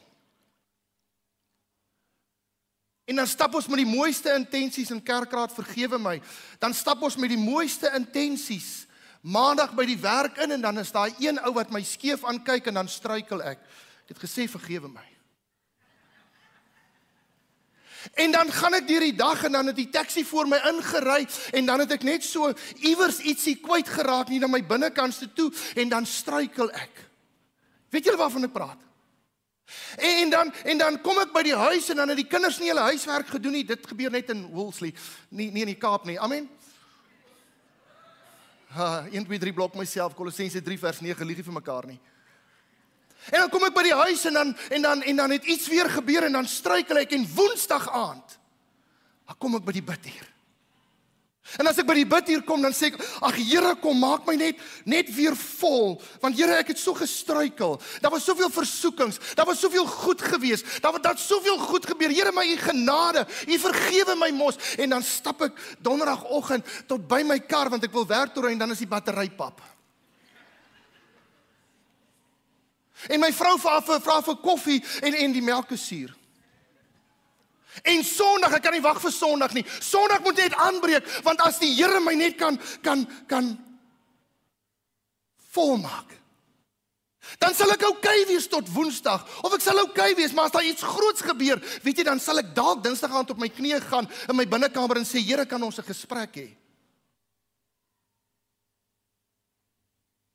En 3.05 3.15
dan 3.15 3.27
stap 3.27 3.55
ons 3.58 3.67
met 3.67 3.81
die 3.81 3.89
mooiste 3.89 4.34
intensies 4.38 4.91
in 4.93 5.03
kerkraad 5.03 5.53
vergewe 5.53 6.00
my. 6.00 6.20
Dan 6.60 6.74
stap 6.74 7.01
ons 7.01 7.17
met 7.17 7.31
die 7.34 7.39
mooiste 7.39 7.91
intensies 7.98 8.86
maandag 9.22 9.75
by 9.77 9.86
die 9.86 10.00
werk 10.01 10.39
in 10.41 10.55
en 10.58 10.62
dan 10.62 10.81
is 10.81 10.91
daar 10.93 11.12
een 11.22 11.38
ou 11.46 11.53
wat 11.53 11.70
my 11.74 11.84
skeef 11.86 12.24
aankyk 12.25 12.72
en 12.72 12.81
dan 12.81 12.89
struikel 12.89 13.41
ek. 13.46 13.62
Ek 14.05 14.15
het 14.15 14.22
gesê 14.24 14.48
vergewe 14.50 14.89
my. 14.89 15.05
En 18.17 18.31
dan 18.34 18.50
gaan 18.50 18.74
ek 18.74 18.88
deur 18.89 19.03
die 19.05 19.17
dag 19.17 19.43
en 19.46 19.53
dan 19.53 19.70
het 19.70 19.77
die 19.77 19.89
taxi 19.93 20.24
voor 20.25 20.48
my 20.50 20.58
ingery 20.72 21.27
en 21.53 21.67
dan 21.70 21.84
het 21.84 21.91
ek 22.00 22.05
net 22.08 22.25
so 22.25 22.50
iewers 22.81 23.22
ietsie 23.29 23.60
kwyt 23.62 23.89
geraak 23.89 24.31
nie 24.34 24.39
na 24.41 24.50
my 24.50 24.63
binnekantste 24.65 25.29
toe 25.38 25.51
en 25.77 25.91
dan 25.91 26.10
struikel 26.10 26.72
ek. 26.74 27.03
Weet 27.93 28.10
julle 28.10 28.17
waarvan 28.17 28.50
ek 28.50 28.55
praat? 28.55 28.90
En 29.98 30.30
dan 30.30 30.54
en 30.63 30.78
dan 30.78 31.01
kom 31.01 31.20
ek 31.20 31.34
by 31.34 31.44
die 31.44 31.56
huis 31.56 31.90
en 31.90 32.01
dan 32.01 32.13
het 32.13 32.20
die 32.20 32.28
kinders 32.28 32.60
nie 32.60 32.72
hulle 32.72 32.88
huiswerk 32.92 33.28
gedoen 33.28 33.58
nie. 33.60 33.66
Dit 33.68 33.88
gebeur 33.88 34.12
net 34.12 34.30
in 34.34 34.46
Woolsley, 34.54 34.94
nie 35.30 35.51
nie 35.51 35.66
in 35.66 35.74
die 35.74 35.80
Kaap 35.80 36.06
nie. 36.06 36.20
Amen. 36.20 36.50
Ha, 38.72 39.06
1 39.12 39.25
2 39.28 39.40
3 39.40 39.54
blok 39.54 39.75
myself 39.75 40.16
Kolossense 40.16 40.62
3 40.63 40.80
vers 40.80 41.01
9 41.04 41.28
liegie 41.28 41.44
vir 41.44 41.58
mekaar 41.60 41.90
nie. 41.92 42.00
En 43.30 43.44
dan 43.44 43.50
kom 43.54 43.63
ek 43.68 43.75
by 43.75 43.84
die 43.86 43.98
huis 44.08 44.24
en 44.25 44.40
dan 44.40 44.54
en 44.72 44.82
dan 44.82 45.01
en 45.04 45.24
dan 45.24 45.36
het 45.36 45.46
iets 45.46 45.68
weer 45.70 45.90
gebeur 45.90 46.25
en 46.25 46.40
dan 46.40 46.48
struikel 46.48 47.04
ek 47.04 47.12
en 47.18 47.28
Woensdag 47.36 47.90
aand 47.92 48.38
dan 49.28 49.38
kom 49.40 49.56
ek 49.60 49.68
by 49.68 49.75
die 49.75 49.86
bidhuur. 49.86 50.31
En 51.60 51.67
as 51.67 51.79
ek 51.81 51.88
by 51.89 51.95
die 51.98 52.07
bidhuur 52.07 52.43
kom 52.45 52.62
dan 52.63 52.74
sê 52.75 52.91
ek 52.91 53.00
ag 53.25 53.36
Here 53.41 53.74
kom 53.81 53.98
maak 54.00 54.27
my 54.29 54.36
net 54.39 54.60
net 54.88 55.10
weer 55.15 55.36
vol 55.36 55.98
want 56.21 56.38
Here 56.38 56.60
ek 56.62 56.71
het 56.71 56.79
so 56.79 56.93
gestruikel. 56.95 57.75
Daar 58.03 58.13
was 58.13 58.27
soveel 58.29 58.51
versoekings, 58.53 59.19
daar 59.36 59.50
was 59.50 59.60
soveel 59.60 59.88
goed 59.89 60.21
gewees. 60.21 60.63
Daar 60.83 60.95
het 60.95 61.03
daar 61.03 61.17
soveel 61.19 61.57
goed 61.57 61.89
gebeur. 61.89 62.13
Here 62.13 62.31
my 62.31 62.45
u 62.45 62.55
genade, 62.62 63.25
u 63.48 63.60
vergewe 63.65 64.15
my 64.19 64.29
mos 64.38 64.62
en 64.77 64.95
dan 64.95 65.03
stap 65.03 65.41
ek 65.50 65.60
donderdagoggend 65.81 66.88
tot 66.88 67.10
by 67.10 67.24
my 67.25 67.39
kar 67.41 67.74
want 67.74 67.83
ek 67.89 67.95
wil 67.95 68.07
werk 68.07 68.36
toe 68.38 68.48
en 68.51 68.62
dan 68.62 68.77
is 68.77 68.86
die 68.86 68.89
battery 68.89 69.29
pap. 69.33 69.60
En 73.10 73.19
my 73.19 73.31
vrou 73.33 73.57
vra 73.57 73.79
vir 73.81 74.01
vra 74.05 74.21
vir 74.21 74.41
koffie 74.45 74.81
en 75.01 75.17
en 75.25 75.33
die 75.33 75.45
melk 75.45 75.74
is 75.74 75.89
suur. 75.89 76.13
En 77.88 78.04
Sondag, 78.04 78.58
ek 78.58 78.66
kan 78.66 78.75
nie 78.75 78.84
wag 78.84 79.00
vir 79.01 79.13
Sondag 79.16 79.54
nie. 79.56 79.66
Sondag 79.80 80.24
moet 80.25 80.42
net 80.44 80.56
aanbreek 80.60 81.08
want 81.24 81.42
as 81.46 81.60
die 81.62 81.72
Here 81.75 82.00
my 82.04 82.13
net 82.20 82.38
kan 82.40 82.60
kan 82.84 83.06
kan 83.32 83.54
volmaak. 85.51 86.18
Dan 87.40 87.54
sal 87.56 87.72
ek 87.72 87.84
oukei 87.86 88.24
okay 88.24 88.30
wees 88.34 88.48
tot 88.51 88.70
Woensdag 88.74 89.24
of 89.46 89.54
ek 89.56 89.63
sal 89.63 89.80
oukei 89.80 90.12
okay 90.12 90.16
wees, 90.20 90.34
maar 90.36 90.50
as 90.50 90.56
daar 90.56 90.68
iets 90.68 90.84
groots 90.84 91.24
gebeur, 91.24 91.62
weet 91.86 92.01
jy, 92.01 92.06
dan 92.08 92.20
sal 92.20 92.42
ek 92.42 92.51
dalk 92.58 92.82
Dinsdag 92.84 93.13
aand 93.13 93.32
op 93.32 93.40
my 93.42 93.50
knieë 93.51 93.80
gaan 93.88 94.10
in 94.28 94.36
my 94.36 94.48
binnekamer 94.50 95.00
en 95.00 95.08
sê 95.08 95.22
Here, 95.24 95.46
kan 95.46 95.62
ons 95.63 95.80
'n 95.80 95.88
gesprek 95.88 96.36
hê? 96.36 96.50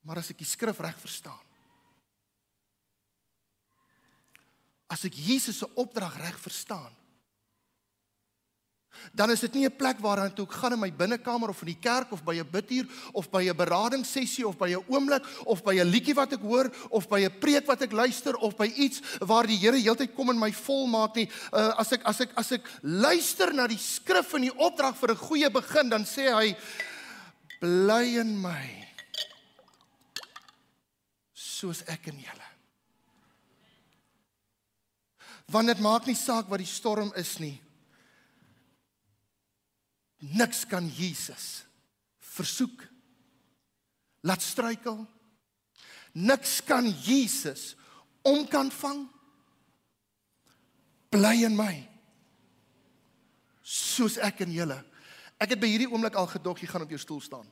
Maar 0.07 0.23
as 0.23 0.31
ek 0.31 0.39
die 0.39 0.47
skrif 0.47 0.79
reg 0.79 0.95
verstaan, 0.95 1.43
as 4.87 5.03
ek 5.03 5.13
Jesus 5.13 5.57
se 5.59 5.67
opdrag 5.75 6.15
reg 6.15 6.39
verstaan, 6.39 6.93
dan 9.13 9.31
is 9.31 9.39
dit 9.39 9.53
nie 9.53 9.65
'n 9.65 9.75
plek 9.75 9.99
waaraan 9.99 10.33
toe 10.33 10.45
ek 10.45 10.53
gaan 10.53 10.73
in 10.73 10.79
my 10.79 10.91
binnekamer 10.91 11.49
of 11.49 11.61
in 11.61 11.73
die 11.73 11.81
kerk 11.81 12.11
of 12.11 12.23
by 12.23 12.39
'n 12.39 12.49
bidtuur 12.51 12.85
of 13.13 13.29
by 13.29 13.49
'n 13.49 13.55
beradingssessie 13.55 14.47
of 14.47 14.57
by 14.57 14.69
'n 14.69 14.83
oomblik 14.87 15.23
of 15.45 15.63
by 15.63 15.79
'n 15.79 15.89
liedjie 15.89 16.15
wat 16.15 16.33
ek 16.33 16.41
hoor 16.41 16.71
of 16.89 17.07
by 17.07 17.25
'n 17.25 17.39
preek 17.39 17.65
wat 17.65 17.81
ek 17.81 17.91
luister 17.91 18.35
of 18.35 18.55
by 18.55 18.71
iets 18.75 19.01
waar 19.19 19.47
die 19.47 19.57
Here 19.57 19.77
heeltyd 19.77 20.15
kom 20.15 20.29
en 20.29 20.39
my 20.39 20.51
volmaak 20.51 21.15
nie. 21.15 21.29
Uh, 21.51 21.73
as 21.77 21.91
ek 21.91 22.01
as 22.05 22.21
ek 22.21 22.31
as 22.35 22.51
ek 22.51 22.61
luister 22.81 23.53
na 23.53 23.67
die 23.67 23.77
skrif 23.77 24.33
en 24.33 24.41
die 24.41 24.57
opdrag 24.57 24.95
vir 24.95 25.11
'n 25.11 25.17
goeie 25.17 25.49
begin, 25.49 25.89
dan 25.89 26.05
sê 26.05 26.31
hy 26.33 26.55
bly 27.59 28.19
in 28.19 28.41
my 28.41 28.87
soos 31.33 31.83
ek 31.87 32.07
in 32.11 32.19
julle. 32.21 32.47
Want 35.53 35.71
dit 35.71 35.79
maak 35.79 36.05
nie 36.05 36.17
saak 36.17 36.49
wat 36.51 36.59
die 36.59 36.69
storm 36.69 37.13
is 37.15 37.37
nie. 37.39 37.55
Niks 40.17 40.65
kan 40.65 40.87
Jesus 40.89 41.65
versoek. 42.37 42.83
Laat 44.25 44.41
struikel. 44.41 45.05
Niks 46.17 46.61
kan 46.65 46.89
Jesus 46.89 47.75
om 48.25 48.47
kan 48.47 48.71
vang. 48.71 49.05
Bly 51.13 51.43
in 51.45 51.55
my. 51.55 51.75
Soos 53.61 54.17
ek 54.17 54.41
in 54.47 54.55
julle. 54.55 54.79
Ek 55.37 55.53
het 55.53 55.61
by 55.61 55.69
hierdie 55.69 55.89
oomblik 55.91 56.17
al 56.17 56.29
gedog 56.31 56.59
jy 56.59 56.69
gaan 56.71 56.85
op 56.87 56.91
jou 56.93 56.99
stoel 57.01 57.21
staan. 57.21 57.47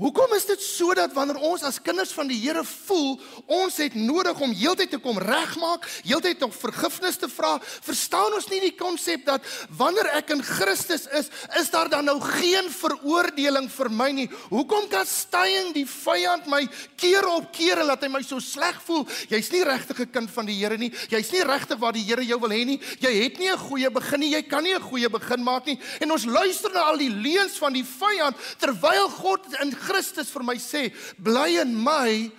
Hoekom 0.00 0.32
is 0.32 0.46
dit 0.48 0.62
sodat 0.64 1.12
wanneer 1.12 1.36
ons 1.44 1.60
as 1.68 1.76
kinders 1.84 2.14
van 2.16 2.28
die 2.30 2.38
Here 2.40 2.62
voel, 2.64 3.18
ons 3.52 3.74
het 3.82 3.92
nodig 3.98 4.38
om 4.40 4.52
heeltyd 4.56 4.94
te 4.94 4.98
kom 5.02 5.18
regmaak, 5.20 5.84
heeltyd 6.08 6.40
om 6.46 6.52
vergifnis 6.54 7.18
te 7.20 7.28
vra? 7.28 7.58
Verstaan 7.84 8.32
ons 8.32 8.48
nie 8.48 8.62
die 8.64 8.72
konsep 8.78 9.26
dat 9.26 9.44
wanneer 9.76 10.08
ek 10.16 10.32
in 10.32 10.40
Christus 10.40 11.04
is, 11.18 11.28
is 11.60 11.68
daar 11.68 11.90
dan 11.92 12.08
nou 12.08 12.16
geen 12.24 12.70
veroordeling 12.72 13.68
vir 13.74 13.90
my 13.92 14.08
nie? 14.16 14.26
Hoekom 14.48 14.88
kan 14.88 15.04
stying 15.04 15.74
die 15.76 15.84
vyand 15.84 16.48
my 16.48 16.62
keer 16.96 17.28
op 17.28 17.50
keer 17.52 17.82
en 17.84 17.90
laat 17.90 18.08
hy 18.08 18.10
my 18.14 18.22
so 18.24 18.40
sleg 18.40 18.80
voel? 18.86 19.04
Jy's 19.28 19.52
nie 19.52 19.66
regtig 19.68 20.00
'n 20.00 20.12
kind 20.16 20.32
van 20.32 20.48
die 20.48 20.56
Here 20.56 20.78
nie. 20.78 20.92
Jy's 21.12 21.32
nie 21.32 21.44
regtig 21.44 21.78
waar 21.78 21.92
die 21.92 22.06
Here 22.08 22.24
jou 22.24 22.40
wil 22.40 22.56
hê 22.56 22.64
nie. 22.64 22.80
Jy 23.00 23.12
het 23.20 23.38
nie 23.38 23.52
'n 23.52 23.58
goeie 23.68 23.90
begin 23.90 24.20
nie. 24.20 24.32
Jy 24.32 24.42
kan 24.48 24.64
nie 24.64 24.74
'n 24.74 24.80
goeie 24.80 25.10
begin 25.10 25.44
maak 25.44 25.66
nie. 25.66 25.78
En 26.00 26.10
ons 26.10 26.24
luister 26.24 26.72
na 26.72 26.88
al 26.88 26.96
die 26.96 27.12
leuns 27.12 27.58
van 27.58 27.72
die 27.72 27.84
vyand 27.84 28.36
terwyl 28.58 29.08
God 29.08 29.44
in 29.60 29.70
Christus 29.72 29.89
vir 30.30 30.42
my 30.42 30.56
sê, 30.56 30.92
bly 31.18 31.60
in 31.60 31.74
my 31.74 32.30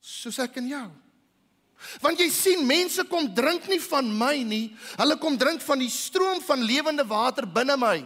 soos 0.00 0.38
ek 0.38 0.56
in 0.56 0.68
jou. 0.68 0.88
Want 2.02 2.18
jy 2.18 2.28
sien 2.30 2.66
mense 2.66 3.04
kom 3.06 3.28
drink 3.34 3.68
nie 3.70 3.78
van 3.78 4.08
my 4.10 4.42
nie, 4.42 4.76
hulle 4.98 5.16
kom 5.18 5.36
drink 5.38 5.62
van 5.62 5.78
die 5.78 5.90
stroom 5.90 6.40
van 6.42 6.64
lewende 6.66 7.06
water 7.06 7.46
binne 7.46 7.76
my. 7.78 7.98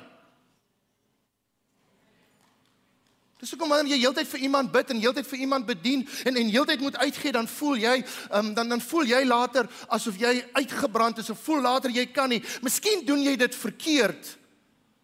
Dis 3.42 3.50
hoekom 3.50 3.72
wanneer 3.74 3.96
jy 3.96 4.04
heeltyd 4.04 4.28
vir 4.30 4.44
iemand 4.46 4.70
bid 4.70 4.90
en 4.94 5.00
heeltyd 5.02 5.26
vir 5.26 5.40
iemand 5.42 5.66
bedien 5.66 6.04
en 6.28 6.36
en 6.38 6.50
heeltyd 6.52 6.84
moet 6.84 6.98
uitgee, 7.02 7.32
dan 7.34 7.48
voel 7.50 7.80
jy, 7.82 7.96
um, 8.30 8.52
dan 8.54 8.68
dan 8.70 8.80
voel 8.80 9.08
jy 9.10 9.24
later 9.26 9.66
asof 9.88 10.20
jy 10.20 10.36
uitgebrand 10.54 11.18
is 11.18 11.30
of 11.32 11.40
voel 11.42 11.64
later 11.64 11.90
jy 11.90 12.06
kan 12.14 12.30
nie. 12.30 12.38
Miskien 12.62 13.02
doen 13.06 13.24
jy 13.24 13.34
dit 13.40 13.58
verkeerd. 13.58 14.36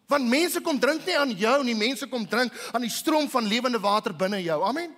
Want 0.09 0.25
mense 0.25 0.61
kom 0.65 0.79
drink 0.81 1.05
nie 1.05 1.19
aan 1.21 1.35
jou 1.37 1.57
nie, 1.65 1.75
mense 1.77 2.07
kom 2.09 2.25
drink 2.25 2.55
aan 2.73 2.85
die 2.87 2.93
stroom 2.93 3.29
van 3.29 3.49
lewende 3.49 3.81
water 3.81 4.15
binne 4.17 4.41
jou. 4.41 4.63
Amen. 4.65 4.95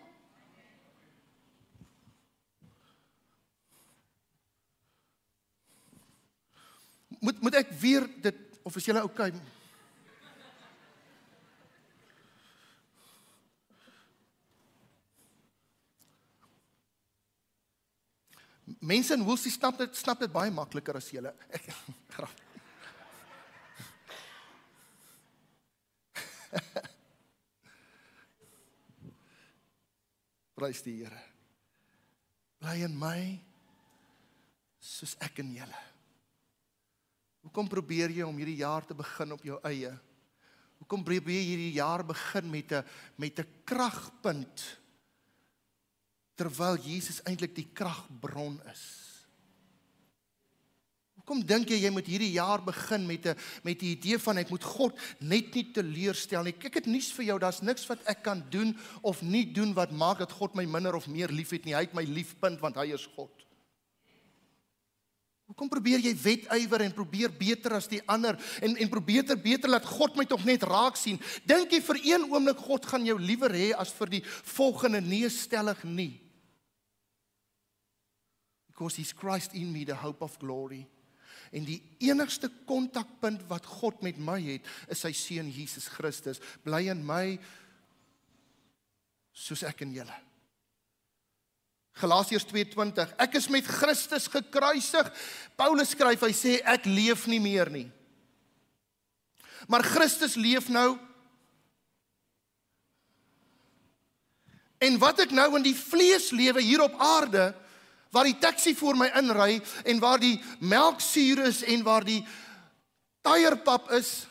Moet 7.20 7.40
moet 7.42 7.58
ek 7.58 7.72
weer 7.80 8.06
dit 8.22 8.38
of 8.62 8.76
is 8.78 8.86
julle 8.86 9.02
oukei? 9.02 9.32
Okay? 9.34 9.58
Mense 18.80 19.12
in 19.18 19.26
Woolsie 19.26 19.50
snap 19.52 19.76
dit 19.76 19.98
snap 19.98 20.22
dit 20.22 20.30
baie 20.32 20.54
makliker 20.54 20.96
as 20.96 21.10
julle. 21.10 21.34
Grap. 22.14 22.46
Prys 30.56 30.82
die 30.84 31.02
Here. 31.02 31.20
bly 32.60 32.84
in 32.84 32.96
my 32.96 33.40
soos 34.80 35.16
ek 35.24 35.40
in 35.40 35.54
julle. 35.56 35.80
Hoekom 37.40 37.68
probeer 37.72 38.12
jy 38.12 38.24
om 38.26 38.36
hierdie 38.36 38.60
jaar 38.60 38.84
te 38.84 38.96
begin 38.96 39.32
op 39.32 39.44
jou 39.44 39.56
eie? 39.64 39.92
Hoekom 40.80 41.04
probeer 41.04 41.40
jy 41.40 41.46
hierdie 41.46 41.78
jaar 41.78 42.04
begin 42.04 42.50
met 42.52 42.72
'n 42.72 42.84
met 43.16 43.40
'n 43.40 43.48
kragpunt 43.64 44.78
terwyl 46.36 46.76
Jesus 46.76 47.22
eintlik 47.24 47.54
die 47.54 47.70
kragbron 47.72 48.60
is? 48.68 49.09
Hoekom 51.30 51.46
dink 51.46 51.68
jy 51.70 51.76
jy 51.84 51.90
moet 51.94 52.08
hierdie 52.10 52.32
jaar 52.34 52.58
begin 52.58 53.04
met 53.06 53.26
'n 53.30 53.38
met 53.62 53.78
die 53.78 53.94
idee 53.94 54.18
van 54.18 54.38
ek 54.38 54.50
moet 54.50 54.64
God 54.64 54.98
net 55.20 55.54
nie 55.54 55.70
teleurstel 55.70 56.42
nie? 56.42 56.54
Ek 56.58 56.74
het 56.74 56.86
nuus 56.86 57.12
vir 57.12 57.24
jou, 57.24 57.38
daar's 57.38 57.62
niks 57.62 57.86
wat 57.86 58.02
ek 58.04 58.24
kan 58.24 58.42
doen 58.50 58.76
of 59.00 59.22
nie 59.22 59.44
doen 59.44 59.72
wat 59.72 59.92
maak 59.92 60.18
dat 60.18 60.32
God 60.32 60.56
my 60.56 60.64
minder 60.64 60.96
of 60.96 61.06
meer 61.06 61.28
liefhet 61.28 61.64
nie. 61.64 61.74
Hy 61.74 61.86
het 61.86 61.94
my 61.94 62.02
liefpunt 62.02 62.58
want 62.58 62.74
hy 62.74 62.92
is 62.92 63.06
God. 63.14 63.30
Hoekom 65.46 65.68
probeer 65.68 66.00
jy 66.00 66.16
wetywer 66.16 66.80
en 66.80 66.92
probeer 66.92 67.30
beter 67.30 67.74
as 67.74 67.86
die 67.86 68.02
ander 68.08 68.36
en 68.60 68.76
en 68.76 68.88
probeer 68.88 69.22
beter 69.22 69.38
beter 69.38 69.70
laat 69.70 69.86
God 69.86 70.16
my 70.16 70.24
tog 70.24 70.44
net 70.44 70.62
raak 70.62 70.96
sien? 70.96 71.20
Dink 71.46 71.70
jy 71.70 71.80
vir 71.80 72.00
een 72.02 72.26
oomblik 72.26 72.58
God 72.58 72.86
gaan 72.86 73.06
jou 73.06 73.18
liewer 73.20 73.52
hê 73.54 73.72
as 73.72 73.92
vir 73.92 74.18
die 74.18 74.24
volgende 74.26 75.00
nee 75.00 75.28
stellig 75.28 75.84
nie? 75.84 76.20
Because 78.66 78.96
he's 78.96 79.12
Christ 79.12 79.54
in 79.54 79.72
me 79.72 79.84
the 79.84 79.94
hope 79.94 80.24
of 80.24 80.36
glory. 80.36 80.88
En 81.50 81.66
die 81.66 81.80
enigste 82.06 82.50
kontakpunt 82.68 83.42
wat 83.50 83.66
God 83.66 84.02
met 84.06 84.18
my 84.22 84.38
het, 84.44 84.66
is 84.90 85.02
sy 85.02 85.10
seun 85.16 85.50
Jesus 85.50 85.88
Christus. 85.90 86.38
Bly 86.62 86.86
in 86.92 87.02
my 87.06 87.34
soos 89.34 89.64
ek 89.66 89.82
in 89.86 89.94
julle. 89.96 90.16
Galasiërs 92.00 92.46
2:20 92.48 93.14
Ek 93.18 93.34
is 93.34 93.48
met 93.48 93.66
Christus 93.66 94.28
gekruisig. 94.30 95.10
Paulus 95.56 95.90
skryf, 95.90 96.22
hy 96.22 96.32
sê 96.32 96.60
ek 96.64 96.86
leef 96.86 97.26
nie 97.26 97.40
meer 97.42 97.70
nie. 97.70 97.88
Maar 99.68 99.84
Christus 99.84 100.34
leef 100.34 100.68
nou. 100.68 100.98
En 104.80 104.96
wat 104.98 105.26
ek 105.26 105.34
nou 105.36 105.56
in 105.58 105.66
die 105.66 105.76
vlees 105.76 106.30
lewe 106.32 106.62
hier 106.64 106.80
op 106.80 106.94
aarde 106.96 107.50
waar 108.10 108.26
die 108.26 108.38
taxi 108.42 108.74
voor 108.74 108.98
my 108.98 109.10
inry 109.18 109.60
en 109.84 110.00
waar 110.02 110.18
die 110.22 110.36
melksuur 110.60 111.44
is 111.46 111.62
en 111.62 111.84
waar 111.86 112.04
die 112.04 112.20
tyierpap 113.26 113.90
is 113.98 114.30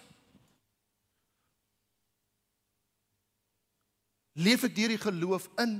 leef 4.39 4.65
ek 4.67 4.75
deur 4.75 4.93
die 4.93 5.01
geloof 5.01 5.47
in 5.59 5.79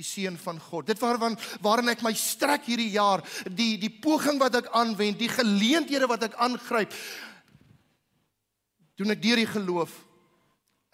die 0.00 0.06
seun 0.06 0.38
van 0.40 0.60
God. 0.70 0.86
Dit 0.88 1.00
waarvan 1.02 1.36
waarin 1.64 1.92
ek 1.92 2.04
my 2.04 2.12
strek 2.16 2.64
hierdie 2.70 2.92
jaar, 2.94 3.20
die 3.44 3.74
die 3.80 3.92
poging 3.92 4.40
wat 4.40 4.56
ek 4.62 4.70
aanwend, 4.76 5.18
die 5.20 5.28
geleenthede 5.28 6.08
wat 6.08 6.24
ek 6.30 6.38
aangryp, 6.40 6.94
doen 8.96 9.12
ek 9.12 9.20
deur 9.20 9.40
die 9.42 9.50
geloof 9.50 9.92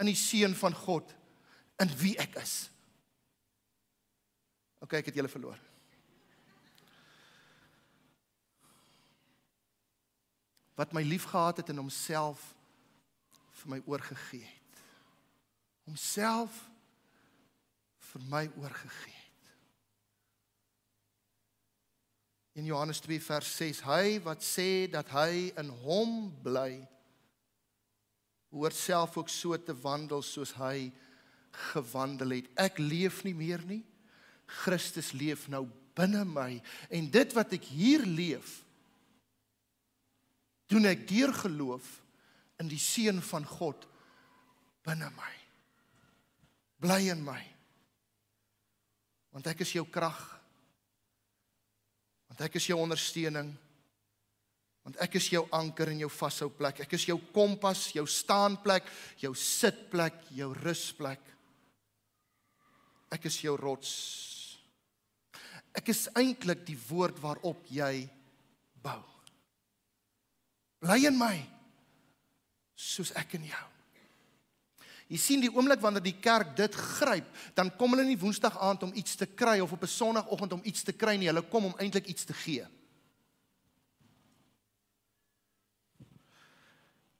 in 0.03 0.11
die 0.11 0.19
seun 0.19 0.57
van 0.59 0.75
God 0.75 1.13
in 1.83 1.93
wie 2.01 2.17
ek 2.23 2.35
is. 2.43 2.57
OK, 4.85 4.99
ek 4.99 5.11
het 5.11 5.17
julle 5.19 5.33
verloor. 5.33 5.59
Wat 10.77 10.93
my 10.93 11.03
liefgehad 11.03 11.63
het 11.63 11.73
en 11.73 11.81
homself 11.81 12.43
vir 13.63 13.71
my 13.73 13.79
oorgegee 13.89 14.45
het. 14.45 14.83
Homself 15.89 16.59
vir 18.13 18.27
my 18.29 18.43
oorgegee 18.61 19.15
het. 19.15 19.23
In 22.61 22.69
Johannes 22.69 23.01
2 23.05 23.21
vers 23.21 23.57
6 23.57 23.83
hy 23.89 24.19
wat 24.25 24.45
sê 24.45 24.87
dat 24.93 25.09
hy 25.13 25.51
in 25.61 25.73
hom 25.85 26.31
bly 26.45 26.87
hoort 28.57 28.77
self 28.77 29.17
ook 29.21 29.29
so 29.33 29.57
te 29.61 29.75
wandel 29.81 30.23
soos 30.25 30.55
hy 30.61 30.91
gewandel 31.73 32.39
het. 32.39 32.49
Ek 32.57 32.79
leef 32.81 33.23
nie 33.25 33.35
meer 33.37 33.65
nie. 33.69 33.83
Christus 34.47 35.13
leef 35.17 35.49
nou 35.53 35.67
binne 35.97 36.25
my 36.29 36.53
en 36.93 37.11
dit 37.11 37.35
wat 37.37 37.55
ek 37.57 37.67
hier 37.73 38.05
leef 38.07 38.61
doen 40.71 40.89
ek 40.91 41.07
deur 41.09 41.33
geloof 41.35 41.87
in 42.63 42.71
die 42.71 42.81
seun 42.81 43.21
van 43.23 43.45
God 43.47 43.87
binne 44.87 45.09
my. 45.15 45.35
Bly 46.83 47.03
in 47.13 47.23
my 47.25 47.43
want 49.37 49.51
ek 49.53 49.67
is 49.67 49.75
jou 49.77 49.85
krag. 49.93 50.17
Want 52.31 52.41
ek 52.47 52.55
is 52.57 52.71
jou 52.71 52.79
ondersteuning. 52.81 53.51
Want 54.87 54.97
ek 55.05 55.19
is 55.21 55.27
jou 55.29 55.43
anker 55.53 55.91
en 55.93 55.99
jou 56.01 56.09
vashou 56.09 56.49
plek. 56.57 56.81
Ek 56.87 56.95
is 56.97 57.05
jou 57.05 57.19
kompas, 57.35 57.91
jou 57.93 58.07
staanplek, 58.09 58.89
jou 59.21 59.35
sitplek, 59.37 60.23
jou 60.39 60.55
rusplek. 60.57 61.21
Ek 63.13 63.29
is 63.29 63.37
jou 63.45 63.59
rots. 63.61 63.93
Ek 65.77 65.93
is 65.93 66.07
eintlik 66.17 66.65
die 66.67 66.79
woord 66.89 67.19
waarop 67.21 67.67
jy 67.69 68.09
bou. 68.83 69.03
Bly 70.81 71.03
in 71.09 71.19
my 71.19 71.37
soos 72.77 73.13
ek 73.17 73.37
in 73.39 73.49
jou. 73.49 73.67
Jy 75.07 75.19
sien 75.23 75.43
die 75.43 75.51
oomblik 75.53 75.81
wanneer 75.83 76.03
die 76.03 76.17
kerk 76.19 76.57
dit 76.59 76.75
gryp, 76.75 77.29
dan 77.55 77.71
kom 77.79 77.95
hulle 77.95 78.05
nie 78.09 78.19
woensdag 78.19 78.57
aand 78.59 78.89
om 78.89 78.95
iets 78.99 79.15
te 79.21 79.29
kry 79.29 79.61
of 79.63 79.73
op 79.73 79.83
'n 79.83 79.87
sonoggend 79.87 80.53
om 80.53 80.65
iets 80.65 80.83
te 80.83 80.93
kry 80.93 81.17
nie, 81.17 81.29
hulle 81.29 81.47
kom 81.47 81.65
om 81.67 81.79
eintlik 81.79 82.07
iets 82.07 82.25
te 82.25 82.35
gee. 82.35 82.67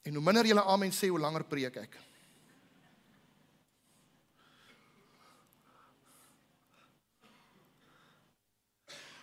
En 0.03 0.15
hoe 0.15 0.23
minder 0.23 0.47
julle 0.47 0.63
amen 0.63 0.91
sê, 0.91 1.09
hoe 1.09 1.19
langer 1.19 1.45
preek 1.45 1.77
ek. 1.77 1.97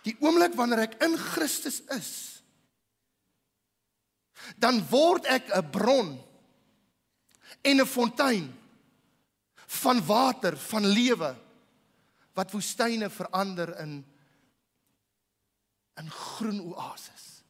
Die 0.04 0.16
oomblik 0.20 0.54
wanneer 0.58 0.84
ek 0.84 0.98
in 1.04 1.16
Christus 1.16 1.80
is, 1.96 2.10
dan 4.60 4.82
word 4.90 5.24
ek 5.24 5.48
'n 5.48 5.70
bron 5.72 6.10
en 7.64 7.80
'n 7.80 7.86
fontein 7.86 8.52
van 9.80 10.06
water 10.06 10.56
van 10.56 10.84
lewe 10.86 11.32
wat 12.34 12.52
woestyne 12.52 13.08
verander 13.10 13.78
in 13.80 14.04
in 15.94 16.10
groen 16.10 16.60
oases. 16.60 17.44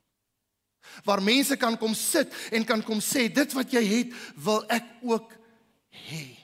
Waar 1.04 1.22
mense 1.22 1.56
kan 1.56 1.78
kom 1.78 1.94
sit 1.94 2.32
en 2.52 2.64
kan 2.64 2.82
kom 2.82 3.00
sê 3.00 3.32
dit 3.32 3.52
wat 3.56 3.72
jy 3.72 3.82
het 3.88 4.12
wil 4.36 4.64
ek 4.68 4.84
ook 5.02 5.32
hê. 5.88 6.36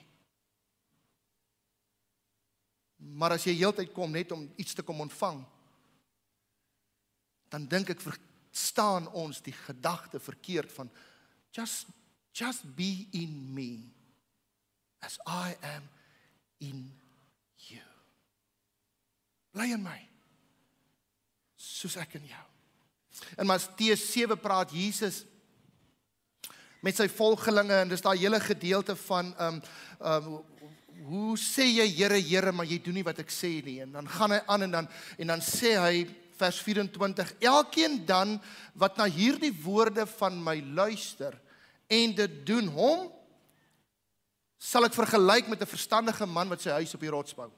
Maar 2.97 3.37
as 3.37 3.45
jy 3.45 3.53
heeltyd 3.59 3.93
kom 3.93 4.11
net 4.11 4.31
om 4.31 4.47
iets 4.57 4.73
te 4.73 4.81
kom 4.81 5.01
ontvang, 5.05 5.45
dan 7.51 7.67
dink 7.67 7.91
ek 7.91 8.03
verstaan 8.03 9.07
ons 9.11 9.43
die 9.43 9.55
gedagte 9.67 10.19
verkeerd 10.23 10.71
van 10.71 10.89
just 11.51 11.91
Just 12.31 12.63
be 12.75 13.07
in 13.11 13.53
me 13.53 13.91
as 15.03 15.19
I 15.27 15.55
am 15.63 15.83
in 16.59 16.91
you. 17.67 17.81
Bly 19.53 19.73
in 19.73 19.83
my. 19.83 19.99
Soos 21.59 21.97
ek 21.99 22.15
in 22.21 22.29
jou. 22.29 22.45
In 23.37 23.49
Matteus 23.49 24.05
7 24.13 24.39
praat 24.39 24.71
Jesus 24.71 25.25
met 26.81 26.95
sy 26.97 27.09
volgelinge 27.11 27.75
en 27.83 27.91
dis 27.91 28.01
daai 28.01 28.15
hele 28.23 28.39
gedeelte 28.41 28.95
van 29.03 29.35
um 29.37 29.59
um 29.99 30.31
hoe 31.01 31.33
sê 31.37 31.65
jy 31.65 31.85
Here 31.97 32.17
Here 32.21 32.53
maar 32.53 32.69
jy 32.69 32.77
doen 32.81 32.95
nie 32.99 33.05
wat 33.05 33.19
ek 33.21 33.33
sê 33.33 33.57
nie 33.65 33.79
en 33.83 33.91
dan 33.97 34.07
gaan 34.09 34.33
hy 34.37 34.39
aan 34.47 34.65
en 34.67 34.75
dan 34.77 34.89
en 35.17 35.33
dan 35.33 35.43
sê 35.43 35.75
hy 35.81 36.05
vers 36.41 36.59
24 36.65 37.33
elkeen 37.39 38.01
dan 38.09 38.35
wat 38.73 38.97
na 38.97 39.05
hierdie 39.05 39.53
woorde 39.63 40.07
van 40.17 40.41
my 40.43 40.57
luister 40.73 41.37
en 41.91 42.15
dit 42.17 42.37
doen 42.47 42.69
hom 42.73 43.09
sal 44.61 44.85
ek 44.85 44.97
vergelyk 44.97 45.49
met 45.49 45.61
'n 45.61 45.73
verstandige 45.75 46.25
man 46.25 46.49
wat 46.49 46.61
sy 46.61 46.69
huis 46.69 46.93
op 46.93 47.01
die 47.01 47.13
rots 47.13 47.33
bou. 47.33 47.49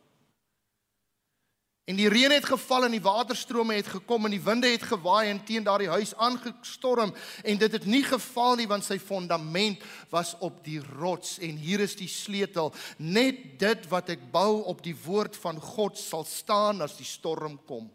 En 1.84 1.98
die 2.00 2.08
reën 2.08 2.32
het 2.32 2.46
geval 2.48 2.86
en 2.86 2.94
die 2.96 3.04
waterstrome 3.04 3.76
het 3.76 3.88
gekom 3.92 4.26
en 4.26 4.32
die 4.32 4.44
winde 4.44 4.70
het 4.72 4.86
gewaai 4.88 5.30
en 5.30 5.42
teen 5.44 5.64
daardie 5.64 5.90
huis 5.92 6.14
aangestorm 6.16 7.12
en 7.44 7.58
dit 7.58 7.72
het 7.72 7.86
nie 7.86 8.04
geval 8.08 8.56
nie 8.56 8.68
want 8.72 8.86
sy 8.88 8.96
fondament 9.00 9.84
was 10.10 10.32
op 10.40 10.62
die 10.64 10.80
rots 10.80 11.42
en 11.44 11.60
hier 11.60 11.84
is 11.84 11.98
die 12.00 12.08
sleutel 12.08 12.72
net 12.98 13.60
dit 13.60 13.90
wat 13.92 14.14
ek 14.16 14.24
bou 14.32 14.64
op 14.72 14.80
die 14.86 14.96
woord 14.96 15.36
van 15.36 15.60
God 15.60 16.00
sal 16.00 16.24
staan 16.24 16.80
as 16.82 16.96
die 16.96 17.08
storm 17.08 17.60
kom. 17.68 17.92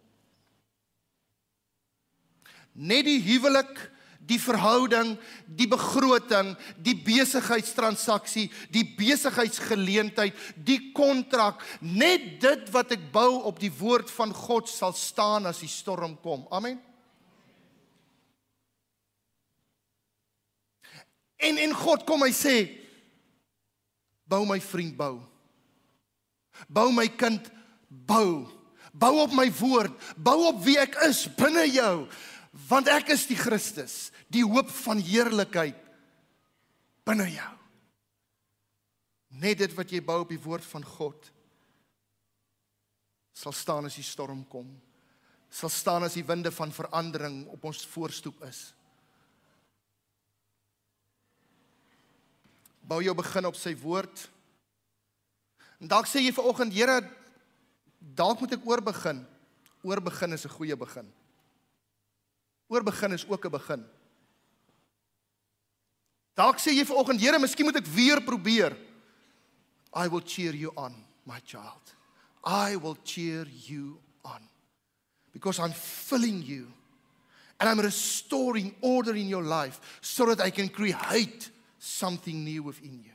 Net 2.79 3.09
die 3.09 3.21
huwelik 3.27 3.75
die 4.29 4.39
verhouding, 4.41 5.15
die 5.47 5.69
begroting, 5.71 6.53
die 6.85 6.97
besigheidstransaksie, 7.01 8.49
die 8.75 8.85
besigheidsgeleentheid, 8.99 10.37
die 10.57 10.93
kontrak, 10.97 11.63
net 11.81 12.35
dit 12.43 12.69
wat 12.75 12.93
ek 12.97 13.09
bou 13.15 13.41
op 13.49 13.61
die 13.63 13.73
woord 13.73 14.13
van 14.13 14.35
God 14.37 14.69
sal 14.71 14.93
staan 14.97 15.49
as 15.49 15.63
die 15.65 15.73
storm 15.73 16.19
kom. 16.21 16.45
Amen. 16.53 16.77
En 21.39 21.59
en 21.63 21.75
God 21.79 22.05
kom 22.07 22.27
hy 22.27 22.33
sê 22.35 22.57
bou 24.29 24.43
my 24.45 24.59
vriend 24.61 24.97
bou. 24.99 25.23
Bou 26.69 26.91
my 26.93 27.07
kind 27.17 27.47
bou. 27.89 28.45
Bou 28.99 29.21
op 29.23 29.33
my 29.37 29.47
woord, 29.61 29.95
bou 30.19 30.49
op 30.49 30.59
wie 30.65 30.75
ek 30.81 30.97
is 31.07 31.21
binne 31.39 31.69
jou, 31.71 32.09
want 32.67 32.89
ek 32.91 33.13
is 33.15 33.27
die 33.29 33.39
Christus, 33.39 34.11
die 34.27 34.45
hoop 34.45 34.71
van 34.83 34.99
heerlikheid 34.99 35.79
binne 37.07 37.29
jou. 37.31 37.55
Net 39.39 39.61
dit 39.61 39.75
wat 39.77 39.93
jy 39.93 40.01
bou 40.05 40.23
op 40.25 40.33
die 40.33 40.43
woord 40.43 40.65
van 40.67 40.85
God 40.85 41.31
sal 43.39 43.55
staan 43.55 43.87
as 43.87 43.95
die 43.99 44.07
storm 44.07 44.43
kom. 44.51 44.67
Sal 45.49 45.71
staan 45.71 46.05
as 46.05 46.17
die 46.19 46.27
winde 46.27 46.51
van 46.53 46.75
verandering 46.75 47.45
op 47.55 47.69
ons 47.71 47.85
voorstoep 47.87 48.43
is. 48.49 48.65
Bou 52.89 52.99
jou 53.05 53.15
begin 53.17 53.47
op 53.47 53.57
sy 53.57 53.75
woord. 53.79 54.25
En 55.79 55.91
dalk 55.93 56.09
sê 56.11 56.25
jy 56.25 56.35
vanoggend, 56.35 56.75
Here, 56.75 56.99
dalk 58.01 58.43
moet 58.43 58.57
ek 58.59 58.67
oorbegin. 58.67 59.23
Oorbegin 59.87 60.35
is 60.35 60.45
'n 60.45 60.57
goeie 60.57 60.77
begin. 60.77 61.07
Oorbegin 62.69 63.13
is 63.13 63.27
ook 63.29 63.45
'n 63.45 63.51
begin. 63.51 63.87
Dalk 66.35 66.59
sê 66.59 66.71
jy 66.71 66.85
vanoggend, 66.85 67.21
Here, 67.21 67.39
miskien 67.39 67.67
moet 67.67 67.77
ek 67.77 67.87
weer 67.87 68.21
probeer. 68.23 68.77
I 69.95 70.09
will 70.09 70.23
cheer 70.23 70.55
you 70.55 70.71
on, 70.77 70.95
my 71.25 71.41
child. 71.45 71.95
I 72.45 72.77
will 72.77 72.97
cheer 73.03 73.47
you 73.67 73.99
on. 74.23 74.49
Because 75.33 75.59
I'm 75.59 75.73
filling 75.73 76.43
you 76.43 76.69
and 77.59 77.69
I'm 77.69 77.81
restoring 77.81 78.75
order 78.81 79.17
in 79.17 79.29
your 79.29 79.43
life 79.43 79.99
so 80.01 80.27
that 80.27 80.41
I 80.41 80.51
can 80.51 80.69
create 80.69 81.51
something 81.79 82.45
new 82.45 82.63
within 82.63 83.03
you. 83.03 83.13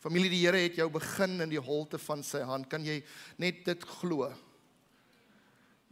Familie, 0.00 0.30
die 0.30 0.46
Here 0.46 0.56
het 0.56 0.78
jou 0.78 0.88
begin 0.88 1.40
in 1.44 1.50
die 1.50 1.60
holte 1.60 1.98
van 1.98 2.22
sy 2.24 2.40
hand. 2.46 2.70
Kan 2.70 2.86
jy 2.86 3.02
net 3.42 3.64
dit 3.66 3.82
glo? 3.98 4.30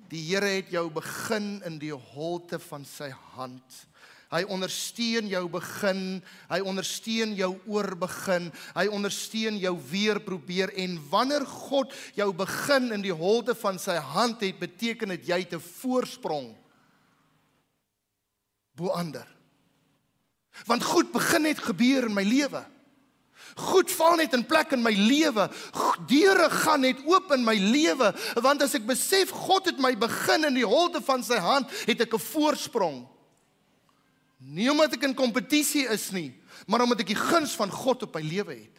Die 0.09 0.23
Here 0.31 0.49
het 0.59 0.71
jou 0.73 0.89
begin 0.91 1.59
in 1.69 1.79
die 1.81 1.93
holte 1.93 2.59
van 2.59 2.85
sy 2.89 3.11
hand. 3.35 3.85
Hy 4.29 4.43
ondersteun 4.53 5.29
jou 5.31 5.47
begin, 5.49 6.19
hy 6.51 6.59
ondersteun 6.61 7.33
jou 7.37 7.55
oorbegin, 7.65 8.51
hy 8.77 8.85
ondersteun 8.93 9.57
jou 9.57 9.73
weer 9.89 10.21
probeer 10.21 10.73
en 10.77 10.99
wanneer 11.09 11.47
God 11.49 11.95
jou 12.17 12.29
begin 12.37 12.91
in 12.93 13.05
die 13.05 13.15
holte 13.15 13.57
van 13.57 13.81
sy 13.81 13.97
hand 13.97 14.45
het, 14.45 14.61
beteken 14.61 15.17
dit 15.17 15.31
jy 15.33 15.41
het 15.47 15.55
'n 15.57 15.65
voorsprong 15.65 16.53
bo 18.77 18.93
ander. 18.93 19.27
Want 20.67 20.85
goed 20.85 21.13
begin 21.13 21.43
net 21.43 21.59
gebeur 21.59 22.07
in 22.07 22.15
my 22.15 22.23
lewe. 22.23 22.65
Goed 23.59 23.91
val 23.91 24.17
net 24.21 24.35
in 24.37 24.45
plek 24.47 24.73
in 24.77 24.83
my 24.85 24.93
lewe. 24.95 25.49
Deure 26.07 26.47
gaan 26.63 26.85
net 26.87 27.01
oop 27.09 27.33
in 27.35 27.45
my 27.47 27.57
lewe 27.59 28.13
want 28.45 28.63
as 28.63 28.77
ek 28.79 28.87
besef 28.87 29.33
God 29.35 29.67
het 29.67 29.81
my 29.83 29.95
begin 29.99 30.47
in 30.47 30.59
die 30.61 30.67
holte 30.67 31.03
van 31.05 31.25
sy 31.27 31.41
hand, 31.43 31.71
het 31.89 32.07
ek 32.07 32.15
'n 32.15 32.23
voorsprong. 32.23 33.07
Nie 34.39 34.71
omdat 34.71 34.95
ek 34.95 35.03
in 35.03 35.15
kompetisie 35.15 35.89
is 35.91 36.11
nie, 36.13 36.33
maar 36.67 36.83
omdat 36.83 37.01
ek 37.01 37.11
die 37.11 37.19
guns 37.19 37.57
van 37.59 37.71
God 37.71 38.03
op 38.03 38.15
my 38.15 38.23
lewe 38.23 38.55
het. 38.55 38.79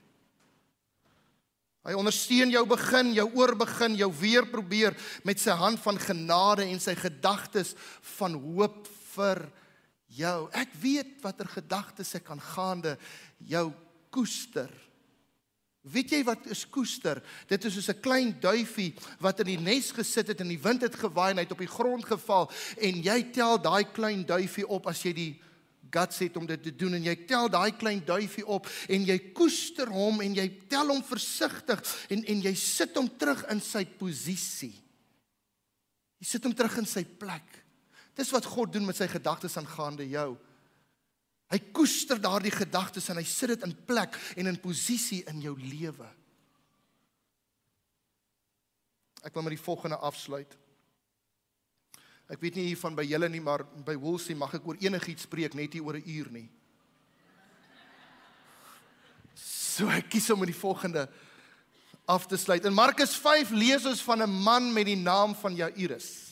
Hy 1.84 1.94
ondersteun 1.94 2.52
jou 2.52 2.66
begin, 2.66 3.14
jou 3.14 3.28
oorbegin, 3.36 3.96
jou 3.96 4.12
weer 4.20 4.46
probeer 4.46 4.96
met 5.24 5.40
sy 5.40 5.52
hand 5.52 5.80
van 5.80 6.00
genade 6.00 6.64
en 6.64 6.80
sy 6.80 6.96
gedagtes 6.96 7.74
van 8.18 8.34
hoop 8.34 8.88
vir 9.16 9.52
jou. 10.08 10.50
Ek 10.54 10.72
weet 10.82 11.22
watter 11.24 11.48
gedagtes 11.48 12.16
ek 12.16 12.24
kan 12.24 12.40
gaande 12.40 12.98
jou 13.38 13.74
koester. 14.10 14.70
Weet 15.90 16.12
jy 16.12 16.24
wat 16.28 16.50
is 16.52 16.66
koester? 16.68 17.22
Dit 17.48 17.66
is 17.66 17.74
soos 17.74 17.90
'n 17.90 18.02
klein 18.02 18.36
duifie 18.40 18.94
wat 19.20 19.40
in 19.40 19.56
die 19.56 19.60
nes 19.60 19.92
gesit 19.92 20.28
het 20.28 20.42
en 20.42 20.48
die 20.48 20.62
wind 20.62 20.82
het 20.82 20.96
gewaai 20.96 21.32
en 21.32 21.38
hy 21.38 21.44
het 21.44 21.52
op 21.52 21.64
die 21.64 21.76
grond 21.78 22.06
geval 22.06 22.52
en 22.78 23.02
jy 23.02 23.32
tel 23.32 23.58
daai 23.58 23.86
klein 23.92 24.26
duifie 24.26 24.68
op 24.68 24.88
as 24.88 25.04
jy 25.04 25.14
die 25.14 25.42
guts 25.90 26.20
het 26.20 26.38
om 26.38 26.46
dit 26.46 26.64
te 26.64 26.76
doen 26.76 26.94
en 26.94 27.04
jy 27.04 27.16
tel 27.26 27.50
daai 27.50 27.72
klein 27.78 28.02
duifie 28.06 28.46
op 28.46 28.68
en 28.90 29.06
jy 29.06 29.18
koester 29.34 29.88
hom 29.88 30.22
en 30.22 30.36
jy 30.36 30.48
tel 30.70 30.88
hom 30.88 31.04
versigtig 31.04 31.82
en 32.10 32.24
en 32.26 32.42
jy 32.42 32.54
sit 32.56 32.96
hom 32.96 33.10
terug 33.18 33.46
in 33.50 33.62
sy 33.62 33.86
posisie. 33.86 34.76
Jy 36.20 36.26
sit 36.26 36.44
hom 36.44 36.54
terug 36.54 36.78
in 36.78 36.86
sy 36.86 37.06
plek. 37.06 37.48
Dis 38.14 38.32
wat 38.32 38.46
God 38.46 38.74
doen 38.74 38.86
met 38.86 38.98
sy 39.00 39.08
gedagtes 39.08 39.58
aangaande 39.58 40.10
jou. 40.10 40.38
Hy 41.50 41.60
koester 41.74 42.20
daardie 42.22 42.54
gedagtes 42.54 43.10
en 43.10 43.18
hy 43.18 43.26
sit 43.26 43.56
dit 43.56 43.64
in 43.66 43.74
plek 43.90 44.18
en 44.38 44.52
in 44.52 44.60
posisie 44.62 45.24
in 45.32 45.42
jou 45.42 45.56
lewe. 45.58 46.08
Ek 49.26 49.34
wil 49.34 49.48
met 49.48 49.58
die 49.58 49.64
volgende 49.64 49.98
afsluit. 49.98 50.54
Ek 52.30 52.40
weet 52.44 52.60
nie 52.60 52.68
hier 52.70 52.78
van 52.78 52.94
by 52.96 53.04
julle 53.10 53.28
nie, 53.34 53.42
maar 53.42 53.66
by 53.86 53.96
Woolsey 53.98 54.38
mag 54.38 54.54
ek 54.54 54.68
oor 54.70 54.78
enigiets 54.80 55.26
spreek 55.26 55.58
net 55.58 55.74
nie 55.74 55.82
oor 55.82 55.98
'n 55.98 56.06
uur 56.06 56.30
nie. 56.32 56.50
So 59.34 59.90
ek 59.90 60.10
kies 60.10 60.30
om 60.30 60.40
met 60.40 60.52
die 60.52 60.62
volgende 60.62 61.10
af 62.06 62.28
te 62.28 62.38
sluit. 62.38 62.66
In 62.66 62.74
Markus 62.74 63.16
5 63.16 63.50
lees 63.50 63.86
ons 63.86 64.02
van 64.02 64.22
'n 64.22 64.30
man 64.44 64.74
met 64.74 64.86
die 64.86 64.96
naam 64.96 65.36
van 65.36 65.56
Jairus. 65.56 66.29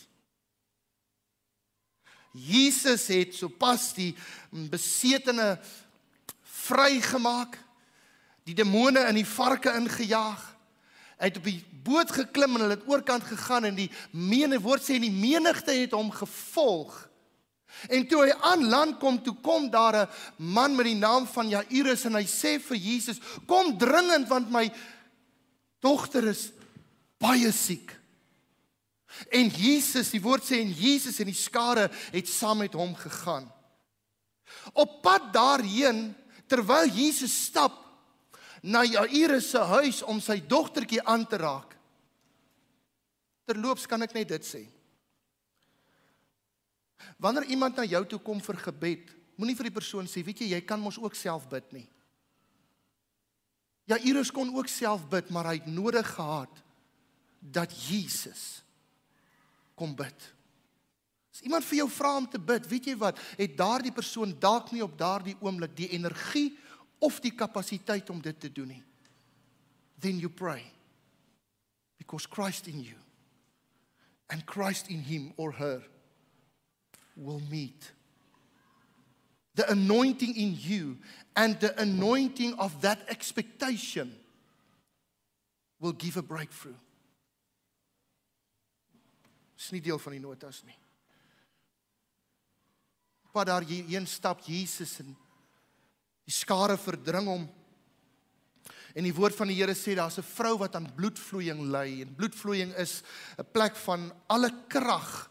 Jesus 2.38 3.08
het 3.10 3.36
sopas 3.36 3.89
die 3.97 4.13
besetene 4.71 5.58
vrygemaak, 6.67 7.58
die 8.47 8.56
demone 8.56 9.04
in 9.10 9.19
die 9.19 9.28
varke 9.28 9.73
ingejaag. 9.76 10.43
Hy 11.17 11.32
het 11.32 11.39
op 11.39 11.47
die 11.50 11.60
boot 11.84 12.12
geklim 12.13 12.56
en 12.56 12.65
hulle 12.65 12.78
het 12.78 12.88
oorkant 12.89 13.26
gegaan 13.26 13.71
en 13.71 13.78
die 13.78 13.89
menige 14.12 14.62
woord 14.63 14.86
sê 14.86 14.97
en 14.97 15.08
die 15.08 15.13
menigte 15.13 15.73
het 15.73 15.95
hom 15.97 16.12
gevolg. 16.13 16.93
En 17.91 18.06
toe 18.10 18.23
hy 18.23 18.36
aan 18.47 18.63
land 18.69 18.97
kom, 19.02 19.19
toe 19.21 19.36
kom 19.43 19.69
daar 19.69 19.95
'n 19.95 20.10
man 20.38 20.76
met 20.76 20.86
die 20.86 20.95
naam 20.95 21.28
van 21.28 21.50
Jairus 21.50 22.06
en 22.06 22.15
hy 22.15 22.26
sê 22.26 22.60
vir 22.60 22.78
Jesus: 22.78 23.19
"Kom 23.45 23.78
dringend 23.78 24.28
want 24.28 24.52
my 24.52 24.71
dogter 25.80 26.28
is 26.28 26.52
baie 27.19 27.52
siek." 27.52 27.97
En 29.34 29.49
Jesus, 29.49 30.12
die 30.13 30.21
woord 30.21 30.45
sê 30.45 30.62
en 30.62 30.71
Jesus 30.73 31.19
en 31.21 31.30
die 31.30 31.38
skare 31.38 31.88
het 32.13 32.30
saam 32.30 32.62
met 32.63 32.75
hom 32.77 32.93
gegaan. 32.97 33.47
Op 34.73 35.01
pad 35.03 35.32
daarheen 35.36 36.12
terwyl 36.47 36.88
Jesus 36.93 37.34
stap 37.47 37.84
na 38.62 38.84
Jairus 38.86 39.51
se 39.51 39.62
huis 39.73 40.01
om 40.03 40.21
sy 40.23 40.39
dogtertjie 40.47 41.03
aan 41.03 41.25
te 41.27 41.39
raak. 41.41 41.75
Terloops 43.47 43.88
kan 43.88 44.03
ek 44.03 44.15
net 44.15 44.32
dit 44.32 44.47
sê. 44.47 44.63
Wanneer 47.21 47.47
iemand 47.53 47.77
na 47.77 47.86
jou 47.88 48.03
toe 48.06 48.19
kom 48.21 48.41
vir 48.43 48.60
gebed, 48.67 49.13
moenie 49.38 49.56
vir 49.58 49.69
die 49.69 49.77
persoon 49.77 50.10
sê, 50.10 50.23
weet 50.25 50.43
jy, 50.43 50.51
jy 50.56 50.62
kan 50.65 50.82
mos 50.82 50.97
ook 50.99 51.15
self 51.15 51.47
bid 51.49 51.69
nie. 51.75 51.88
Jairus 53.88 54.34
kon 54.36 54.51
ook 54.51 54.67
self 54.67 55.06
bid, 55.08 55.30
maar 55.32 55.47
hy 55.47 55.60
het 55.62 55.69
nodig 55.71 56.08
gehad 56.17 56.63
dat 57.39 57.71
Jesus 57.88 58.66
kom 59.78 59.94
bid. 59.96 60.28
As 61.34 61.44
iemand 61.46 61.66
vir 61.70 61.84
jou 61.84 61.90
vra 61.94 62.16
om 62.18 62.26
te 62.26 62.40
bid, 62.42 62.66
weet 62.66 62.90
jy 62.90 62.96
wat, 62.98 63.20
het 63.38 63.58
daardie 63.60 63.94
persoon 63.94 64.34
dalk 64.42 64.72
nie 64.74 64.82
op 64.82 64.96
daardie 64.98 65.36
oomblik 65.38 65.76
die 65.78 65.92
energie 65.94 66.50
of 67.04 67.20
die 67.22 67.34
kapasiteit 67.38 68.10
om 68.10 68.22
dit 68.22 68.40
te 68.42 68.50
doen 68.50 68.72
nie. 68.74 68.84
Then 70.02 70.18
you 70.18 70.30
pray. 70.30 70.63
Because 71.98 72.26
Christ 72.26 72.68
in 72.68 72.82
you 72.82 72.98
and 74.30 74.46
Christ 74.46 74.90
in 74.90 75.00
him 75.00 75.34
or 75.38 75.52
her 75.52 75.84
will 77.16 77.42
meet. 77.50 77.92
The 79.56 79.72
anointing 79.72 80.36
in 80.36 80.56
you 80.58 80.98
and 81.36 81.60
the 81.60 81.80
anointing 81.82 82.54
of 82.60 82.82
that 82.82 83.00
expectation 83.10 84.16
will 85.80 85.94
give 85.94 86.18
a 86.18 86.22
breakthrough. 86.22 86.76
Dis 89.58 89.72
nie 89.74 89.82
deel 89.82 89.98
van 90.00 90.13
die 90.13 90.22
notas 90.22 90.62
nie. 90.67 90.78
Pad 93.34 93.50
daar 93.52 93.65
heen 93.70 94.08
stap 94.10 94.41
Jesus 94.46 95.00
en 95.04 95.12
die 96.26 96.34
skare 96.34 96.78
verdring 96.78 97.28
hom. 97.30 97.43
En 98.98 99.06
die 99.06 99.13
woord 99.13 99.36
van 99.38 99.52
die 99.52 99.58
Here 99.60 99.76
sê 99.78 99.93
daar's 99.96 100.17
'n 100.17 100.26
vrou 100.26 100.58
wat 100.58 100.76
aan 100.76 100.89
bloedvloeiing 100.96 101.70
ly 101.70 102.02
en 102.02 102.15
bloedvloeiing 102.15 102.74
is 102.76 103.04
'n 103.38 103.46
plek 103.52 103.76
van 103.76 104.12
alle 104.28 104.50
krag 104.67 105.30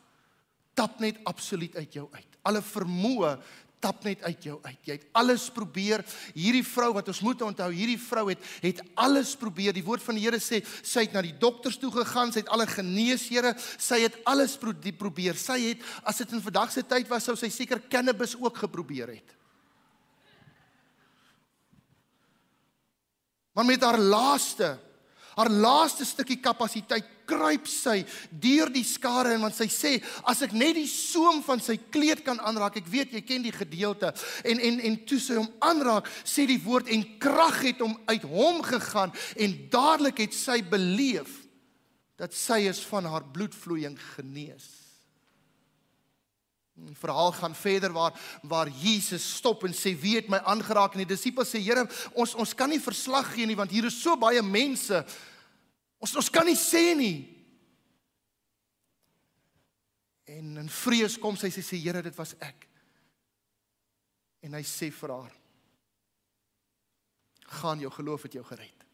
tap 0.74 1.00
net 1.00 1.18
absoluut 1.24 1.76
uit 1.76 1.92
jou 1.92 2.08
uit. 2.12 2.38
Alle 2.42 2.62
vermoë 2.62 3.40
tap 3.80 4.04
net 4.06 4.22
uit 4.24 4.48
jou 4.48 4.56
uit. 4.64 4.78
Jy 4.88 4.96
het 4.98 5.06
alles 5.16 5.46
probeer. 5.54 6.04
Hierdie 6.34 6.64
vrou 6.66 6.92
wat 6.96 7.08
ons 7.12 7.22
moet 7.24 7.42
onthou, 7.46 7.68
hierdie 7.74 8.00
vrou 8.00 8.26
het 8.30 8.42
het 8.64 8.82
alles 8.94 9.34
probeer. 9.38 9.74
Die 9.76 9.84
woord 9.86 10.04
van 10.04 10.18
die 10.18 10.24
Here 10.26 10.40
sê 10.42 10.62
sy 10.80 11.06
het 11.06 11.14
na 11.16 11.22
die 11.24 11.36
dokters 11.40 11.78
toe 11.80 11.92
gegaan, 11.94 12.32
sy 12.32 12.42
het 12.42 12.52
alle 12.54 12.66
geneesere, 12.70 13.54
sy 13.58 14.02
het 14.04 14.18
alles 14.28 14.56
probeer. 14.58 15.38
Sy 15.38 15.58
het 15.68 15.84
as 16.04 16.22
dit 16.22 16.36
in 16.36 16.44
vandag 16.44 16.72
se 16.74 16.84
tyd 16.86 17.10
was, 17.12 17.28
sou 17.28 17.36
sy 17.38 17.52
seker 17.52 17.84
cannabis 17.90 18.36
ook 18.40 18.64
geprobeer 18.64 19.16
het. 19.18 19.36
Maar 23.56 23.64
met 23.64 23.84
haar 23.86 23.98
laaste 23.98 24.76
haar 25.36 25.50
laaste 25.52 26.04
stukkie 26.08 26.38
kapasiteit 26.40 27.04
kruip 27.26 27.68
sy 27.70 28.00
deur 28.30 28.70
die 28.72 28.84
skare 28.86 29.34
en 29.34 29.44
want 29.46 29.56
sy 29.58 29.68
sê 29.72 29.92
as 30.30 30.42
ek 30.46 30.54
net 30.56 30.76
die 30.78 30.88
soem 30.90 31.42
van 31.46 31.62
sy 31.62 31.78
kleed 31.92 32.22
kan 32.26 32.40
aanraak 32.40 32.78
ek 32.80 32.90
weet 32.92 33.16
jy 33.16 33.22
ken 33.26 33.44
die 33.46 33.54
gedeelte. 33.54 34.12
En 34.46 34.62
en 34.62 34.80
en 34.90 34.96
toe 35.08 35.20
sy 35.22 35.38
hom 35.40 35.50
aanraak 35.64 36.08
sê 36.22 36.46
die 36.48 36.60
woord 36.62 36.90
en 36.94 37.04
krag 37.22 37.62
het 37.66 37.82
hom 37.84 37.98
uit 38.08 38.24
hom 38.30 38.62
gegaan 38.66 39.14
en 39.36 39.58
dadelik 39.72 40.24
het 40.26 40.36
sy 40.36 40.62
beleef 40.62 41.42
dat 42.16 42.32
sy 42.32 42.64
is 42.70 42.80
van 42.88 43.04
haar 43.10 43.24
bloedvloeiing 43.34 43.98
genees. 44.16 44.66
Die 46.76 46.96
verhaal 46.96 47.32
gaan 47.32 47.54
verder 47.56 47.92
waar 47.92 48.12
waar 48.42 48.68
Jesus 48.68 49.24
stop 49.38 49.64
en 49.64 49.72
sê 49.72 49.94
wie 49.96 50.16
het 50.18 50.28
my 50.28 50.42
aangeraak? 50.44 50.92
En 50.92 51.04
die 51.04 51.14
disippels 51.14 51.54
sê 51.54 51.62
Here 51.64 51.86
ons 52.12 52.34
ons 52.36 52.52
kan 52.56 52.68
nie 52.68 52.80
verslag 52.82 53.32
gee 53.32 53.48
nie 53.48 53.56
want 53.56 53.72
hier 53.72 53.88
is 53.88 53.96
so 53.96 54.16
baie 54.20 54.42
mense 54.44 55.00
ons 56.02 56.16
ons 56.16 56.30
kan 56.30 56.46
nie 56.46 56.58
sê 56.58 56.94
nie 56.98 57.32
En 60.26 60.56
in 60.58 60.68
vrees 60.68 61.14
kom 61.22 61.36
sy 61.38 61.52
sê 61.54 61.62
sê 61.62 61.78
Here 61.78 62.02
dit 62.02 62.16
was 62.18 62.34
ek 62.42 62.66
En 64.42 64.56
hy 64.58 64.62
sê 64.66 64.90
vir 64.90 65.14
haar 65.14 65.34
gaan 67.46 67.78
jou 67.78 67.90
geloof 67.94 68.26
het 68.26 68.34
jou 68.34 68.42
gered 68.44 68.86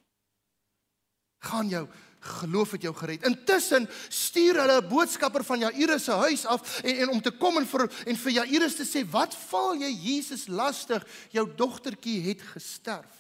gaan 1.43 1.69
jou 1.69 1.87
geloof 2.23 2.71
het 2.71 2.83
jou 2.83 2.95
gered. 2.95 3.25
Intussen 3.27 3.89
stuur 4.09 4.61
hulle 4.61 4.81
'n 4.81 4.89
boodskapper 4.89 5.45
van 5.45 5.59
Jairus 5.59 6.05
se 6.05 6.11
huis 6.11 6.47
af 6.47 6.81
en, 6.81 6.97
en 6.97 7.09
om 7.09 7.21
te 7.21 7.31
kom 7.31 7.57
en 7.59 7.67
vir 7.67 7.91
en 8.07 8.17
vir 8.17 8.33
Jairus 8.33 8.77
te 8.77 8.85
sê, 8.85 9.11
"Wat 9.11 9.35
val 9.35 9.75
jy 9.75 9.91
Jesus 9.91 10.47
lastig? 10.47 11.07
Jou 11.31 11.55
dogtertjie 11.57 12.23
het 12.23 12.43
gesterf." 12.43 13.17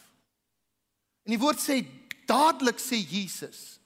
En 1.24 1.30
die 1.30 1.38
woord 1.38 1.58
sê 1.58 1.86
dadelik 2.32 2.80
sê 2.80 2.98
Jesus, 3.04 3.78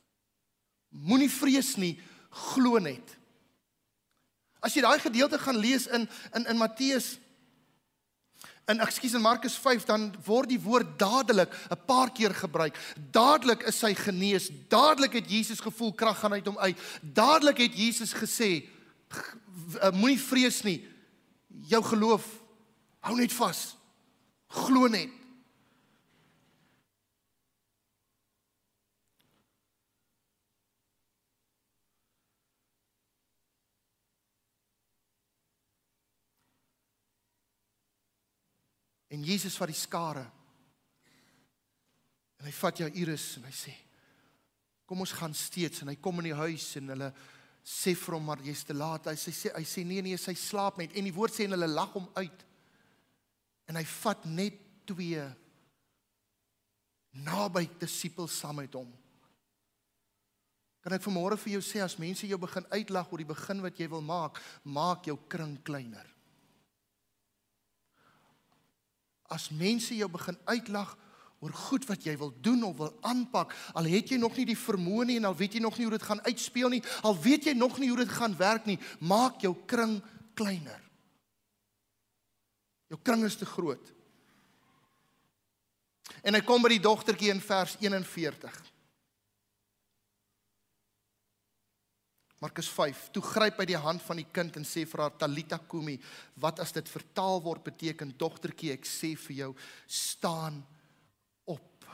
"Moenie 0.91 1.31
vrees 1.31 1.77
nie, 1.77 1.99
glo 2.31 2.79
net." 2.79 3.17
As 4.63 4.75
jy 4.75 4.83
daai 4.83 4.99
gedeelte 4.99 5.39
gaan 5.39 5.59
lees 5.59 5.87
in 5.87 6.09
in 6.35 6.47
in 6.47 6.59
Matteus 6.59 7.19
in 8.67 8.81
ekskuus 8.83 9.15
in 9.15 9.23
Markus 9.23 9.55
5 9.63 9.85
dan 9.87 10.09
word 10.27 10.51
die 10.51 10.61
woord 10.61 10.99
dadelik 10.99 11.53
'n 11.71 11.85
paar 11.87 12.11
keer 12.11 12.35
gebruik. 12.35 12.75
Dadelik 13.11 13.63
is 13.63 13.81
hy 13.81 13.95
genees. 13.95 14.51
Dadelik 14.69 15.13
het 15.13 15.31
Jesus 15.31 15.61
gevoel 15.61 15.93
krag 15.93 16.19
gaan 16.19 16.33
uit 16.33 16.47
hom 16.47 16.59
uit. 16.59 16.79
Dadelik 17.01 17.59
het 17.59 17.75
Jesus 17.75 18.13
gesê 18.13 18.67
eh, 19.81 19.93
moenie 19.93 20.21
vrees 20.21 20.63
nie. 20.63 20.85
Jou 21.69 21.83
geloof 21.85 22.25
hou 23.01 23.17
net 23.17 23.33
vas. 23.33 23.77
Glo 24.49 24.89
net. 24.89 25.16
En 39.17 39.25
Jesus 39.25 39.57
vat 39.57 39.73
die 39.73 39.79
skare. 39.79 40.27
En 42.37 42.45
hy 42.45 42.53
vat 42.53 42.83
jou 42.83 42.89
Iris 43.01 43.31
en 43.39 43.49
hy 43.49 43.55
sê: 43.57 43.73
"Kom 44.85 45.01
ons 45.01 45.15
gaan 45.17 45.35
steeds." 45.35 45.81
En 45.83 45.89
hy 45.89 45.97
kom 45.97 46.21
in 46.21 46.31
die 46.31 46.37
huis 46.37 46.77
en 46.77 46.93
hulle 46.93 47.11
sê 47.65 47.97
vir 47.97 48.15
hom 48.15 48.29
maar 48.29 48.45
jy's 48.45 48.65
te 48.65 48.77
laat. 48.77 49.09
Hy 49.09 49.17
sê 49.19 49.33
sê 49.33 49.55
hy 49.57 49.65
sê 49.65 49.85
nee 49.85 50.03
nee, 50.03 50.19
sy 50.21 50.35
slaap 50.35 50.79
net. 50.79 50.93
En 50.95 51.05
die 51.05 51.15
woord 51.15 51.35
sê 51.35 51.47
en 51.47 51.57
hulle 51.57 51.67
lag 51.73 51.97
hom 51.97 52.07
uit. 52.15 52.45
En 53.67 53.81
hy 53.81 53.85
vat 53.97 54.29
net 54.31 54.61
twee 54.87 55.25
naby 57.27 57.65
disippels 57.81 58.37
saam 58.39 58.61
met 58.61 58.75
hom. 58.77 58.93
Kan 60.85 60.95
ek 60.95 61.03
vanmôre 61.03 61.39
vir 61.41 61.57
jou 61.57 61.63
sê 61.65 61.81
as 61.83 61.99
mense 61.99 62.29
jou 62.29 62.39
begin 62.39 62.69
uitlag 62.71 63.11
oor 63.11 63.19
die 63.19 63.33
begin 63.33 63.65
wat 63.65 63.81
jy 63.81 63.89
wil 63.91 64.05
maak, 64.07 64.39
maak 64.63 65.09
jou 65.09 65.17
kring 65.27 65.57
kleiner. 65.67 66.07
As 69.33 69.51
mense 69.51 69.97
jou 69.97 70.09
begin 70.11 70.39
uitlag 70.45 70.95
oor 71.45 71.53
goed 71.53 71.85
wat 71.89 72.05
jy 72.07 72.15
wil 72.17 72.33
doen 72.41 72.63
of 72.65 72.77
wil 72.79 72.93
aanpak, 73.05 73.53
al 73.77 73.89
het 73.91 74.09
jy 74.11 74.19
nog 74.21 74.37
nie 74.39 74.47
die 74.49 74.59
vermoë 74.59 75.05
nie 75.11 75.19
en 75.21 75.29
al 75.29 75.37
weet 75.37 75.59
jy 75.59 75.61
nog 75.61 75.77
nie 75.77 75.85
hoe 75.85 75.97
dit 75.99 76.07
gaan 76.07 76.23
uitspeel 76.25 76.73
nie, 76.73 76.83
al 77.05 77.17
weet 77.21 77.51
jy 77.51 77.55
nog 77.57 77.77
nie 77.79 77.91
hoe 77.93 78.01
dit 78.01 78.15
gaan 78.17 78.37
werk 78.39 78.65
nie, 78.67 78.79
maak 79.01 79.43
jou 79.45 79.53
kring 79.69 79.99
kleiner. 80.39 80.81
Jou 82.89 82.99
kring 83.03 83.25
is 83.27 83.37
te 83.37 83.49
groot. 83.49 83.93
En 86.23 86.35
hy 86.35 86.43
kom 86.47 86.63
by 86.63 86.73
die 86.77 86.83
dogtertjie 86.83 87.33
in 87.35 87.43
vers 87.43 87.77
41. 87.83 88.57
Markus 92.43 92.69
5. 92.69 93.07
Toe 93.17 93.23
gryp 93.25 93.61
hy 93.63 93.67
die 93.71 93.81
hand 93.81 94.03
van 94.05 94.21
die 94.21 94.29
kind 94.29 94.59
en 94.61 94.67
sê 94.69 94.85
vir 94.89 95.07
haar 95.07 95.15
Talita 95.17 95.59
kumi, 95.59 95.97
wat 96.43 96.61
as 96.61 96.75
dit 96.77 96.89
vertaal 96.93 97.41
word 97.45 97.65
beteken 97.65 98.13
dogtertjie, 98.21 98.75
ek 98.77 98.85
sê 98.89 99.15
vir 99.27 99.37
jou, 99.39 99.53
staan 99.89 100.61
op. 101.49 101.87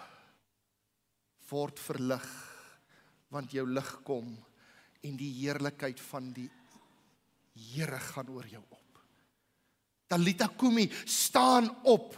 Word 1.53 1.83
verlig 1.83 2.27
want 3.33 3.55
jou 3.57 3.65
lig 3.65 3.93
kom 4.05 4.27
en 5.03 5.15
die 5.17 5.31
heerlikheid 5.39 6.01
van 6.11 6.35
die 6.37 6.51
Here 7.53 7.99
gaan 8.01 8.31
oor 8.33 8.47
jou 8.49 8.63
op. 8.63 9.01
Talita 10.09 10.47
kumi, 10.57 10.87
staan 11.05 11.67
op. 11.85 12.15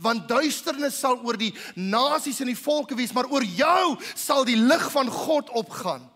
Want 0.00 0.24
duisternis 0.28 0.96
sal 0.96 1.18
oor 1.20 1.36
die 1.36 1.50
nasies 1.76 2.40
en 2.40 2.48
die 2.48 2.56
volke 2.56 2.96
wees, 2.96 3.12
maar 3.12 3.28
oor 3.28 3.44
jou 3.44 3.98
sal 4.16 4.48
die 4.48 4.56
lig 4.56 4.86
van 4.92 5.12
God 5.12 5.52
opgaan. 5.52 6.06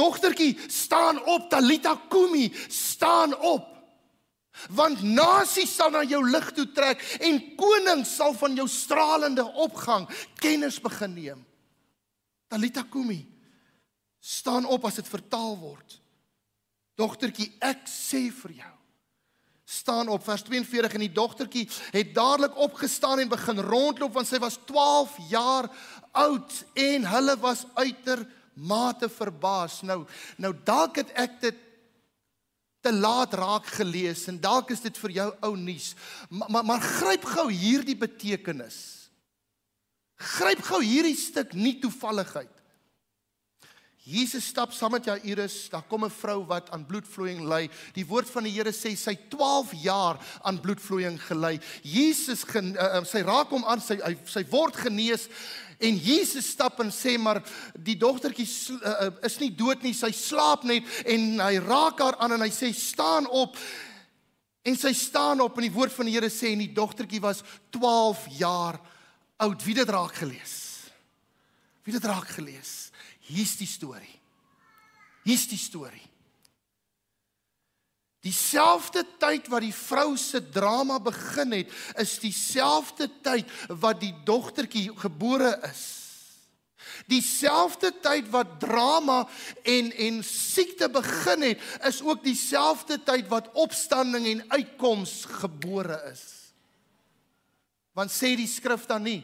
Dogtertjie, 0.00 0.54
staan 0.66 1.20
op, 1.28 1.50
Talita 1.52 1.94
Kumi, 2.08 2.48
staan 2.68 3.36
op. 3.36 3.68
Want 4.74 5.02
nasies 5.04 5.72
sal 5.76 5.92
na 5.94 6.02
jou 6.04 6.20
lig 6.26 6.50
toe 6.56 6.66
trek 6.76 7.00
en 7.24 7.38
konings 7.56 8.16
sal 8.18 8.34
van 8.36 8.56
jou 8.58 8.66
stralende 8.68 9.44
opgang 9.62 10.08
kennis 10.42 10.80
begin 10.82 11.14
neem. 11.16 11.46
Talita 12.50 12.84
Kumi, 12.90 13.22
staan 14.20 14.66
op 14.68 14.84
as 14.88 14.98
dit 15.00 15.08
vertaal 15.08 15.54
word. 15.60 15.96
Dogtertjie, 16.98 17.52
ek 17.64 17.86
sê 17.88 18.26
vir 18.42 18.60
jou 18.64 18.74
staan 19.70 20.08
op 20.10 20.24
vers 20.26 20.42
42 20.42 20.96
en 20.96 21.02
die 21.04 21.12
dogtertjie 21.14 21.68
het 21.94 22.08
dadelik 22.14 22.56
opgestaan 22.58 23.20
en 23.22 23.30
begin 23.30 23.60
rondloop 23.62 24.16
want 24.18 24.26
sy 24.26 24.40
was 24.42 24.58
12 24.66 25.14
jaar 25.30 25.68
oud 26.18 26.56
en 26.74 27.06
hulle 27.06 27.36
was 27.38 27.62
uiter 27.78 28.24
mate 28.60 29.08
verbaas. 29.08 29.80
Nou 29.82 30.04
nou 30.36 30.52
dalk 30.64 31.00
het 31.02 31.12
ek 31.18 31.40
dit 31.40 31.66
te 32.80 32.92
laat 32.92 33.34
raak 33.36 33.66
gelees 33.76 34.26
en 34.32 34.40
dalk 34.40 34.70
is 34.72 34.80
dit 34.84 35.02
vir 35.04 35.16
jou 35.18 35.28
ou 35.48 35.52
nuus. 35.56 35.92
Maar, 36.28 36.50
maar 36.50 36.64
maar 36.64 36.86
gryp 36.86 37.26
gou 37.34 37.50
hierdie 37.52 37.98
betekenis. 37.98 38.78
Gryp 40.20 40.64
gou 40.68 40.80
hierdie 40.84 41.16
stuk 41.16 41.54
nie 41.56 41.78
toevalligheid. 41.80 42.52
Jesus 44.10 44.46
stap 44.48 44.72
saam 44.72 44.94
met 44.96 45.04
Jairus, 45.04 45.68
daar 45.70 45.84
kom 45.86 46.04
'n 46.04 46.10
vrou 46.10 46.46
wat 46.46 46.70
aan 46.70 46.86
bloedvloeiing 46.86 47.44
ly. 47.44 47.70
Die 47.92 48.06
woord 48.06 48.30
van 48.30 48.42
die 48.42 48.52
Here 48.52 48.72
sê 48.72 48.96
sy 48.96 49.14
12 49.28 49.72
jaar 49.82 50.18
aan 50.42 50.60
bloedvloeiing 50.60 51.20
gely. 51.20 51.60
Jesus 51.82 52.42
gen, 52.44 52.76
uh, 52.76 53.04
sy 53.04 53.20
raak 53.20 53.50
hom 53.50 53.64
aan, 53.64 53.80
sy 53.80 54.00
hy, 54.00 54.16
sy 54.24 54.44
word 54.48 54.76
genees 54.76 55.28
En 55.80 55.96
Jesus 55.96 56.50
stap 56.52 56.80
en 56.84 56.90
sê 56.92 57.14
maar 57.16 57.40
die 57.72 57.96
dogtertjie 57.96 58.44
uh, 58.76 59.08
is 59.24 59.38
nie 59.40 59.48
dood 59.56 59.80
nie, 59.84 59.94
sy 59.96 60.10
slaap 60.12 60.66
net 60.68 60.84
en 61.08 61.40
hy 61.40 61.54
raak 61.64 62.02
haar 62.04 62.18
aan 62.20 62.36
en 62.36 62.44
hy 62.44 62.50
sê 62.52 62.68
staan 62.76 63.28
op. 63.32 63.56
En 64.60 64.76
sy 64.76 64.92
staan 64.92 65.40
op 65.40 65.56
en 65.56 65.64
die 65.64 65.72
woord 65.72 65.94
van 65.96 66.10
die 66.10 66.18
Here 66.18 66.28
sê 66.28 66.52
en 66.52 66.60
die 66.60 66.74
dogtertjie 66.76 67.22
was 67.24 67.40
12 67.72 68.26
jaar 68.36 68.76
oud. 69.40 69.64
Wie 69.64 69.78
dit 69.78 69.88
raak 69.88 70.20
gelees? 70.20 70.58
Wie 71.86 71.96
dit 71.96 72.04
raak 72.04 72.28
gelees? 72.36 72.90
Hier's 73.30 73.56
die 73.56 73.68
storie. 73.68 74.18
Hier's 75.24 75.48
die 75.48 75.60
storie. 75.60 76.09
Dieselfde 78.20 79.04
tyd 79.18 79.48
wat 79.48 79.64
die 79.64 79.74
vrou 79.74 80.12
se 80.20 80.42
drama 80.52 80.98
begin 81.00 81.54
het, 81.56 81.72
is 82.00 82.18
dieselfde 82.20 83.08
tyd 83.24 83.48
wat 83.80 84.02
die 84.02 84.12
dogtertjie 84.28 84.90
gebore 85.00 85.54
is. 85.70 85.86
Dieselfde 87.08 87.94
tyd 88.02 88.28
wat 88.32 88.58
drama 88.60 89.22
en 89.64 89.88
en 89.92 90.20
siekte 90.24 90.90
begin 90.92 91.48
het, 91.48 91.64
is 91.88 92.02
ook 92.04 92.20
dieselfde 92.24 93.00
tyd 93.02 93.28
wat 93.32 93.48
opstanding 93.56 94.26
en 94.26 94.44
uitkoms 94.52 95.24
gebore 95.40 95.96
is. 96.12 96.24
Want 97.96 98.12
sê 98.12 98.34
die 98.36 98.48
skrif 98.48 98.84
dan 98.90 99.08
nie 99.08 99.22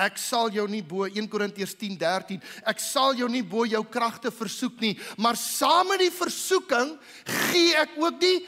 Ek 0.00 0.16
sal 0.18 0.50
jou 0.50 0.64
nie 0.68 0.82
bo 0.82 1.04
1 1.04 1.28
Korintiërs 1.28 1.76
10:13 1.76 2.40
ek 2.66 2.80
sal 2.80 3.14
jou 3.14 3.28
nie 3.28 3.42
bo 3.42 3.64
jou 3.64 3.84
kragte 3.84 4.30
versoek 4.30 4.80
nie 4.80 4.98
maar 5.16 5.36
saam 5.36 5.88
met 5.88 6.00
die 6.00 6.10
versoeking 6.10 6.96
gee 7.52 7.76
ek 7.76 7.98
ook 8.00 8.20
die 8.20 8.40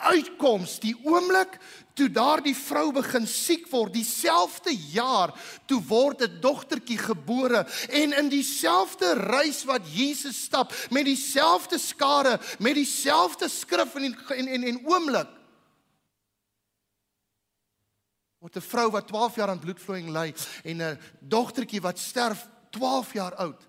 uitkoms 0.00 0.78
die 0.80 0.94
oomblik 1.04 1.58
toe 1.98 2.08
daardie 2.12 2.54
vrou 2.56 2.88
begin 2.96 3.26
siek 3.28 3.66
word. 3.70 3.92
Dieselfde 3.92 4.72
jaar 4.92 5.34
toe 5.68 5.80
word 5.88 6.22
'n 6.22 6.40
dogtertjie 6.40 6.98
gebore 6.98 7.66
en 7.88 8.12
in 8.12 8.28
dieselfde 8.28 9.12
reis 9.14 9.64
wat 9.64 9.82
Jesus 9.84 10.44
stap 10.44 10.72
met 10.90 11.04
dieselfde 11.04 11.78
skare 11.78 12.40
met 12.58 12.74
dieselfde 12.74 13.48
skrif 13.48 13.94
en 13.94 14.04
en 14.04 14.48
en, 14.48 14.64
en 14.64 14.80
oomblik 14.86 15.28
word 18.40 18.56
'n 18.56 18.60
vrou 18.64 18.90
wat 18.90 19.06
12 19.06 19.34
jaar 19.36 19.48
aan 19.48 19.58
bloedvloeiing 19.60 20.08
ly 20.08 20.34
en 20.64 20.82
'n 20.82 20.98
dogtertjie 21.20 21.80
wat 21.80 21.98
sterf 21.98 22.48
12 22.70 23.12
jaar 23.12 23.34
oud 23.34 23.66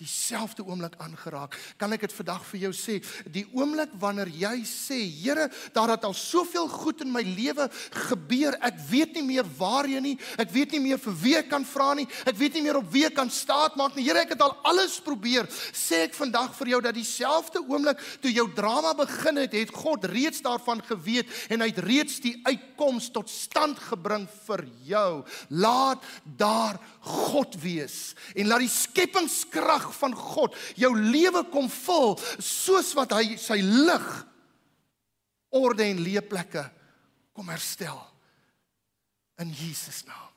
dieselfde 0.00 0.64
oomblik 0.66 0.96
aangeraak. 0.98 1.54
Kan 1.78 1.94
ek 1.94 2.06
dit 2.06 2.14
vandag 2.16 2.42
vir 2.48 2.64
jou 2.66 2.72
sê? 2.74 2.98
Die 3.30 3.44
oomblik 3.54 3.92
wanneer 4.02 4.30
jy 4.32 4.56
sê, 4.66 4.98
Here, 5.14 5.46
daar 5.74 5.94
het 5.94 6.04
al 6.06 6.16
soveel 6.18 6.66
goed 6.68 7.04
in 7.04 7.12
my 7.14 7.22
lewe 7.22 7.68
gebeur. 8.08 8.56
Ek 8.64 8.80
weet 8.90 9.14
nie 9.18 9.24
meer 9.28 9.46
waarheen 9.58 10.02
nie. 10.04 10.16
Ek 10.40 10.50
weet 10.54 10.74
nie 10.74 10.82
meer 10.82 11.00
vir 11.02 11.18
wie 11.22 11.36
ek 11.38 11.50
kan 11.52 11.66
vra 11.68 11.92
nie. 11.98 12.06
Ek 12.26 12.36
weet 12.40 12.58
nie 12.58 12.64
meer 12.66 12.80
op 12.80 12.90
wie 12.92 13.04
ek 13.06 13.16
kan 13.18 13.30
staatmaak 13.30 13.94
nie. 13.94 14.06
Here, 14.08 14.24
ek 14.24 14.34
het 14.34 14.42
al 14.44 14.56
alles 14.66 14.98
probeer. 15.04 15.48
Sê 15.72 16.04
ek 16.08 16.18
vandag 16.18 16.52
vir 16.58 16.74
jou 16.74 16.82
dat 16.88 16.98
dieselfde 16.98 17.62
oomblik 17.62 18.02
toe 18.22 18.32
jou 18.34 18.48
drama 18.56 18.94
begin 18.98 19.42
het, 19.44 19.54
het 19.54 19.74
God 19.74 20.08
reeds 20.10 20.42
daarvan 20.44 20.82
geweet 20.84 21.30
en 21.54 21.62
hy 21.62 21.70
het 21.70 21.82
reeds 21.86 22.18
die 22.24 22.34
uitkoms 22.46 23.10
tot 23.14 23.30
stand 23.30 23.78
gebring 23.90 24.26
vir 24.46 24.64
jou. 24.88 25.10
Laat 25.54 26.02
daar 26.24 26.80
God 27.04 27.56
wees 27.62 28.14
en 28.34 28.48
laat 28.48 28.64
die 28.64 28.72
skepingskrag 28.72 29.90
van 29.98 30.14
God 30.16 30.56
jou 30.80 30.92
lewe 30.96 31.44
kom 31.52 31.68
vul 31.72 32.14
soos 32.38 32.94
wat 32.98 33.14
hy 33.18 33.36
sy 33.40 33.60
lig 33.62 34.08
orde 35.54 35.86
en 35.86 36.02
leeplekke 36.02 36.64
kom 37.34 37.50
herstel 37.52 37.98
in 39.42 39.50
Jesus 39.54 40.04
naam. 40.06 40.30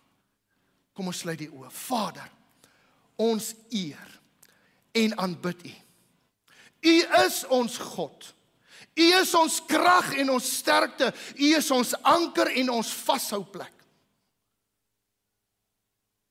Kom 0.97 1.11
ons 1.11 1.19
sluit 1.21 1.37
die 1.37 1.51
oë. 1.53 1.69
Vader, 1.69 2.29
ons 3.21 3.51
eer 3.69 4.15
en 4.97 5.13
aanbid 5.21 5.61
U. 5.69 5.75
U 6.87 6.95
is 7.21 7.43
ons 7.53 7.77
God. 7.93 8.33
U 8.97 9.07
is 9.19 9.33
ons 9.37 9.59
krag 9.69 10.15
en 10.17 10.33
ons 10.33 10.51
sterkte. 10.57 11.11
U 11.37 11.49
is 11.57 11.69
ons 11.73 11.93
anker 12.01 12.49
en 12.63 12.77
ons 12.79 12.93
vashouplek. 13.05 13.76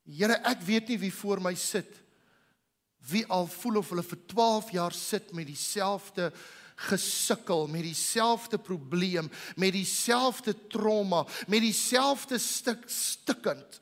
Here, 0.07 0.38
ek 0.47 0.62
weet 0.62 0.88
nie 0.88 0.99
wie 0.99 1.12
voor 1.12 1.40
my 1.42 1.55
sit 1.55 2.03
wie 3.07 3.23
al 3.31 3.47
voel 3.47 3.77
of 3.79 3.90
hulle 3.92 4.03
vir 4.03 4.19
12 4.27 4.71
jaar 4.75 4.95
sit 4.95 5.33
met 5.35 5.47
dieselfde 5.47 6.33
gesukkel 6.77 7.66
met 7.66 7.83
dieselfde 7.83 8.59
probleem, 8.59 9.31
met 9.57 9.73
dieselfde 9.73 10.66
trauma, 10.69 11.27
met 11.49 11.61
dieselfde 11.61 12.38
stuk 12.38 12.85
stukkend. 12.87 13.81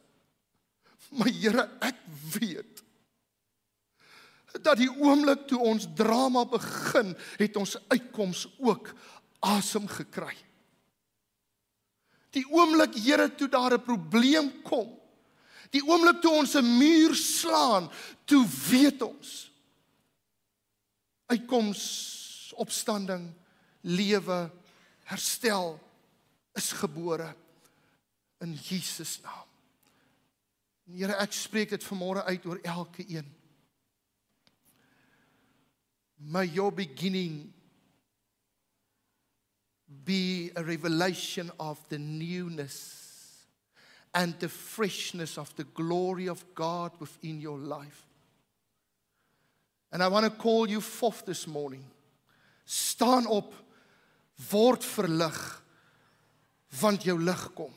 Maar 1.09 1.29
Here, 1.29 1.69
ek 1.81 1.99
weet 2.39 2.83
dat 4.63 4.79
die 4.79 4.91
oomblik 5.03 5.49
toe 5.51 5.59
ons 5.59 5.89
drama 5.99 6.45
begin, 6.47 7.11
het 7.41 7.57
ons 7.59 7.75
uitkoms 7.91 8.45
ook 8.63 8.93
asem 9.43 9.89
gekry. 9.91 10.37
Die 12.31 12.45
oomblik 12.47 12.95
Here 12.95 13.27
toe 13.35 13.49
daar 13.49 13.75
'n 13.75 13.83
probleem 13.83 14.63
kom, 14.63 14.95
Die 15.75 15.83
oomblik 15.83 16.21
toe 16.23 16.31
ons 16.39 16.55
'n 16.55 16.77
muur 16.79 17.15
slaan, 17.15 17.91
toe 18.25 18.47
weet 18.71 19.03
ons 19.03 19.51
uitkoms 21.27 22.53
opstanding, 22.55 23.33
lewe, 23.81 24.51
herstel 25.05 25.81
is 26.55 26.73
gebore 26.73 27.35
in 28.41 28.55
Jesus 28.55 29.19
naam. 29.25 29.49
Here 30.85 31.17
ek 31.19 31.33
spreek 31.33 31.73
dit 31.73 31.85
vanmôre 31.85 32.25
uit 32.29 32.47
oor 32.47 32.61
elke 32.63 33.05
een. 33.09 33.27
May 36.17 36.47
your 36.47 36.73
beginning 36.73 37.53
be 40.05 40.53
a 40.57 40.63
revelation 40.63 41.51
of 41.59 41.81
the 41.89 41.99
newness 41.99 43.04
and 44.15 44.39
the 44.39 44.49
freshness 44.49 45.37
of 45.37 45.55
the 45.57 45.65
glory 45.65 46.29
of 46.29 46.45
God 46.55 46.93
within 47.01 47.41
your 47.41 47.59
life. 47.59 48.07
And 49.91 50.03
I 50.03 50.09
want 50.09 50.25
to 50.25 50.31
call 50.31 50.69
you 50.69 50.81
forth 50.81 51.27
this 51.27 51.47
morning. 51.47 51.85
Staan 52.65 53.27
op, 53.27 53.53
word 54.51 54.85
verlig, 54.85 55.63
want 56.81 57.05
jou 57.05 57.19
lig 57.21 57.43
kom. 57.55 57.73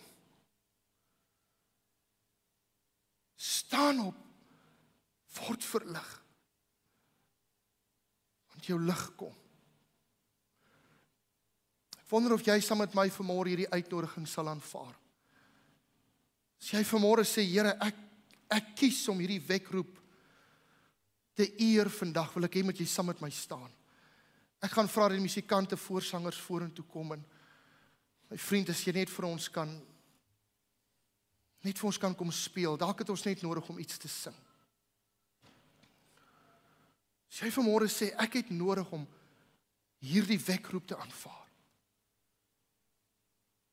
Staan 3.36 4.00
op, 4.06 4.22
word 5.42 5.66
verlig, 5.66 6.14
want 8.54 8.70
jou 8.70 8.80
lig 8.82 9.04
kom. 9.20 9.34
Ek 11.98 12.14
wonder 12.14 12.38
of 12.38 12.46
jy 12.46 12.62
saam 12.64 12.80
met 12.82 12.96
my 12.96 13.10
vanmôre 13.12 13.52
hierdie 13.52 13.70
uitnodiging 13.74 14.30
sal 14.32 14.48
aanvaar. 14.48 14.96
As 16.62 16.74
jy 16.74 16.84
vanmôre 16.88 17.26
sê 17.28 17.46
Here, 17.46 17.76
ek 17.82 18.04
ek 18.48 18.76
kies 18.80 19.02
om 19.12 19.20
hierdie 19.20 19.44
wekroep 19.44 19.98
te 21.36 21.50
eer 21.62 21.90
vandag, 21.92 22.32
wil 22.34 22.48
ek 22.48 22.56
hê 22.58 22.64
moet 22.66 22.80
jy 22.80 22.88
saam 22.88 23.10
met 23.12 23.20
my 23.22 23.30
staan. 23.34 23.70
Ek 24.64 24.74
gaan 24.74 24.90
vra 24.90 25.10
dat 25.10 25.20
die 25.20 25.26
musikante 25.26 25.78
voorsangers 25.78 26.40
vorentoe 26.42 26.86
kom 26.90 27.12
en 27.14 27.26
my 28.32 28.40
vriend 28.42 28.72
as 28.74 28.82
jy 28.88 28.96
net 28.96 29.12
vir 29.12 29.28
ons 29.30 29.50
kan 29.54 29.70
net 31.68 31.78
vir 31.78 31.90
ons 31.90 32.00
kan 32.00 32.16
kom 32.16 32.32
speel. 32.32 32.78
Dalk 32.80 33.04
het 33.04 33.12
ons 33.12 33.26
net 33.28 33.44
nodig 33.44 33.68
om 33.70 33.80
iets 33.82 34.00
te 34.00 34.10
sing. 34.12 34.36
As 37.28 37.42
jy 37.44 37.52
vanmôre 37.52 37.90
sê 37.92 38.14
ek 38.24 38.40
het 38.40 38.54
nodig 38.56 38.88
om 38.96 39.04
hierdie 40.08 40.40
wekroep 40.40 40.88
te 40.88 40.98
aanvaar. 40.98 41.44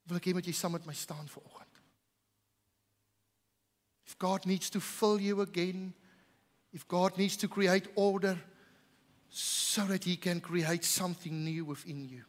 Wil 0.08 0.18
ek 0.18 0.28
hê 0.28 0.34
moet 0.36 0.48
jy 0.50 0.56
saam 0.56 0.74
met 0.76 0.88
my 0.88 0.96
staan 0.98 1.28
vanoggend. 1.30 1.73
If 4.06 4.18
God 4.18 4.46
needs 4.46 4.70
to 4.70 4.80
fill 4.80 5.20
you 5.20 5.40
again, 5.40 5.94
if 6.72 6.86
God 6.88 7.16
needs 7.16 7.36
to 7.38 7.48
create 7.48 7.88
order 7.94 8.38
so 9.30 9.82
that 9.86 10.04
he 10.04 10.16
can 10.16 10.40
create 10.40 10.84
something 10.84 11.44
new 11.44 11.64
within 11.64 12.08
you. 12.08 12.22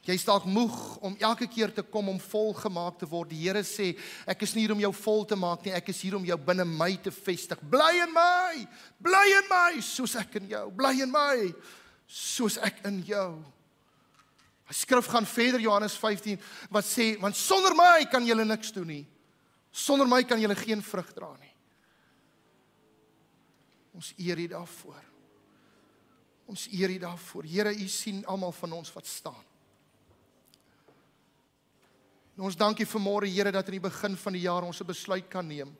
Jy 0.00 0.16
is 0.16 0.24
dalk 0.24 0.46
moeg 0.48 0.74
om 1.04 1.14
elke 1.20 1.44
keer 1.50 1.70
te 1.76 1.84
kom 1.84 2.08
om 2.08 2.18
volgemaak 2.18 2.96
te 2.98 3.06
word. 3.06 3.30
Die 3.30 3.42
Here 3.44 3.60
sê, 3.66 3.92
ek 4.26 4.46
is 4.46 4.54
nie 4.56 4.64
hier 4.64 4.72
om 4.72 4.80
jou 4.80 4.90
vol 4.96 5.26
te 5.28 5.36
maak 5.38 5.66
nie, 5.66 5.74
ek 5.76 5.92
is 5.92 6.00
hier 6.02 6.16
om 6.16 6.24
jou 6.24 6.38
binne 6.40 6.64
my 6.64 6.94
te 7.04 7.12
vestig. 7.12 7.60
Bly 7.70 7.92
in 8.06 8.14
my. 8.16 8.64
Bly 8.98 9.26
in 9.36 9.50
my 9.52 9.84
soos 9.84 10.16
ek 10.18 10.40
in 10.40 10.48
jou. 10.50 10.64
Bly 10.74 10.94
in 11.04 11.12
my 11.12 11.50
soos 12.08 12.56
ek 12.64 12.80
in 12.88 13.02
jou. 13.06 13.28
Die 14.70 14.78
skrif 14.78 15.08
gaan 15.10 15.26
verder 15.26 15.60
Johannes 15.60 15.96
15 15.98 16.38
wat 16.70 16.86
sê 16.86 17.16
want 17.18 17.36
sonder 17.36 17.74
my 17.74 18.04
kan 18.10 18.26
julle 18.26 18.44
niks 18.46 18.70
doen 18.72 18.86
nie. 18.86 19.04
Sonder 19.70 20.06
my 20.06 20.22
kan 20.24 20.38
julle 20.40 20.54
geen 20.58 20.82
vrug 20.82 21.10
dra 21.14 21.30
nie. 21.40 21.50
Ons 23.98 24.12
eer 24.18 24.38
U 24.38 24.46
daarvoor. 24.54 25.02
Ons 26.50 26.68
eer 26.70 26.90
U 26.94 26.98
daarvoor. 27.02 27.46
Here, 27.50 27.74
U 27.74 27.88
sien 27.88 28.22
almal 28.30 28.54
van 28.54 28.78
ons 28.78 28.92
wat 28.94 29.06
staan. 29.06 29.42
En 32.38 32.46
ons 32.46 32.56
dankie 32.56 32.86
vir 32.86 33.02
môre 33.02 33.28
Here 33.28 33.52
dat 33.52 33.68
in 33.68 33.80
die 33.80 33.86
begin 33.90 34.16
van 34.16 34.38
die 34.38 34.46
jaar 34.46 34.62
ons 34.62 34.80
'n 34.80 34.86
besluit 34.86 35.28
kan 35.28 35.46
neem. 35.46 35.76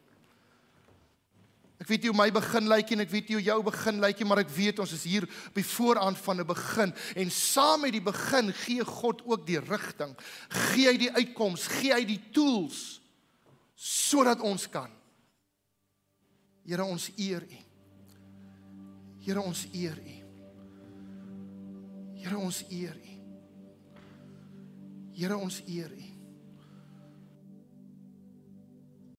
Ek 1.81 1.89
weet 1.89 2.05
nie 2.05 2.11
hoe 2.13 2.19
my 2.19 2.29
begin 2.35 2.69
lyk 2.69 2.91
en 2.93 3.01
ek 3.07 3.13
weet 3.13 3.31
nie 3.31 3.39
hoe 3.39 3.47
jou 3.47 3.59
begin 3.71 4.01
lyk 4.03 4.19
nie, 4.21 4.29
maar 4.29 4.43
ek 4.43 4.53
weet 4.53 4.83
ons 4.85 4.93
is 4.93 5.07
hier 5.09 5.25
op 5.25 5.57
die 5.57 5.65
vooraan 5.65 6.17
van 6.17 6.41
'n 6.41 6.47
begin 6.47 6.93
en 7.17 7.31
saam 7.31 7.81
met 7.81 7.93
die 7.93 8.05
begin 8.05 8.53
gee 8.53 8.85
God 8.85 9.23
ook 9.25 9.47
die 9.47 9.61
rigting. 9.61 10.15
Gee 10.49 10.89
hy 10.89 10.97
die 10.97 11.13
uitkoms, 11.13 11.67
gee 11.67 11.93
hy 11.93 12.05
die 12.05 12.21
tools 12.33 13.01
sodat 13.75 14.41
ons 14.41 14.69
kan. 14.69 14.91
Here 16.67 16.85
ons 16.85 17.11
eer 17.17 17.43
U. 17.43 17.59
Here 19.25 19.41
ons 19.41 19.67
eer 19.73 19.97
U. 19.97 20.17
Here 22.21 22.39
ons 22.39 22.65
eer 22.69 22.97
U. 22.97 23.17
Here 25.17 25.37
ons 25.37 25.63
eer 25.67 25.91
U. 25.91 26.10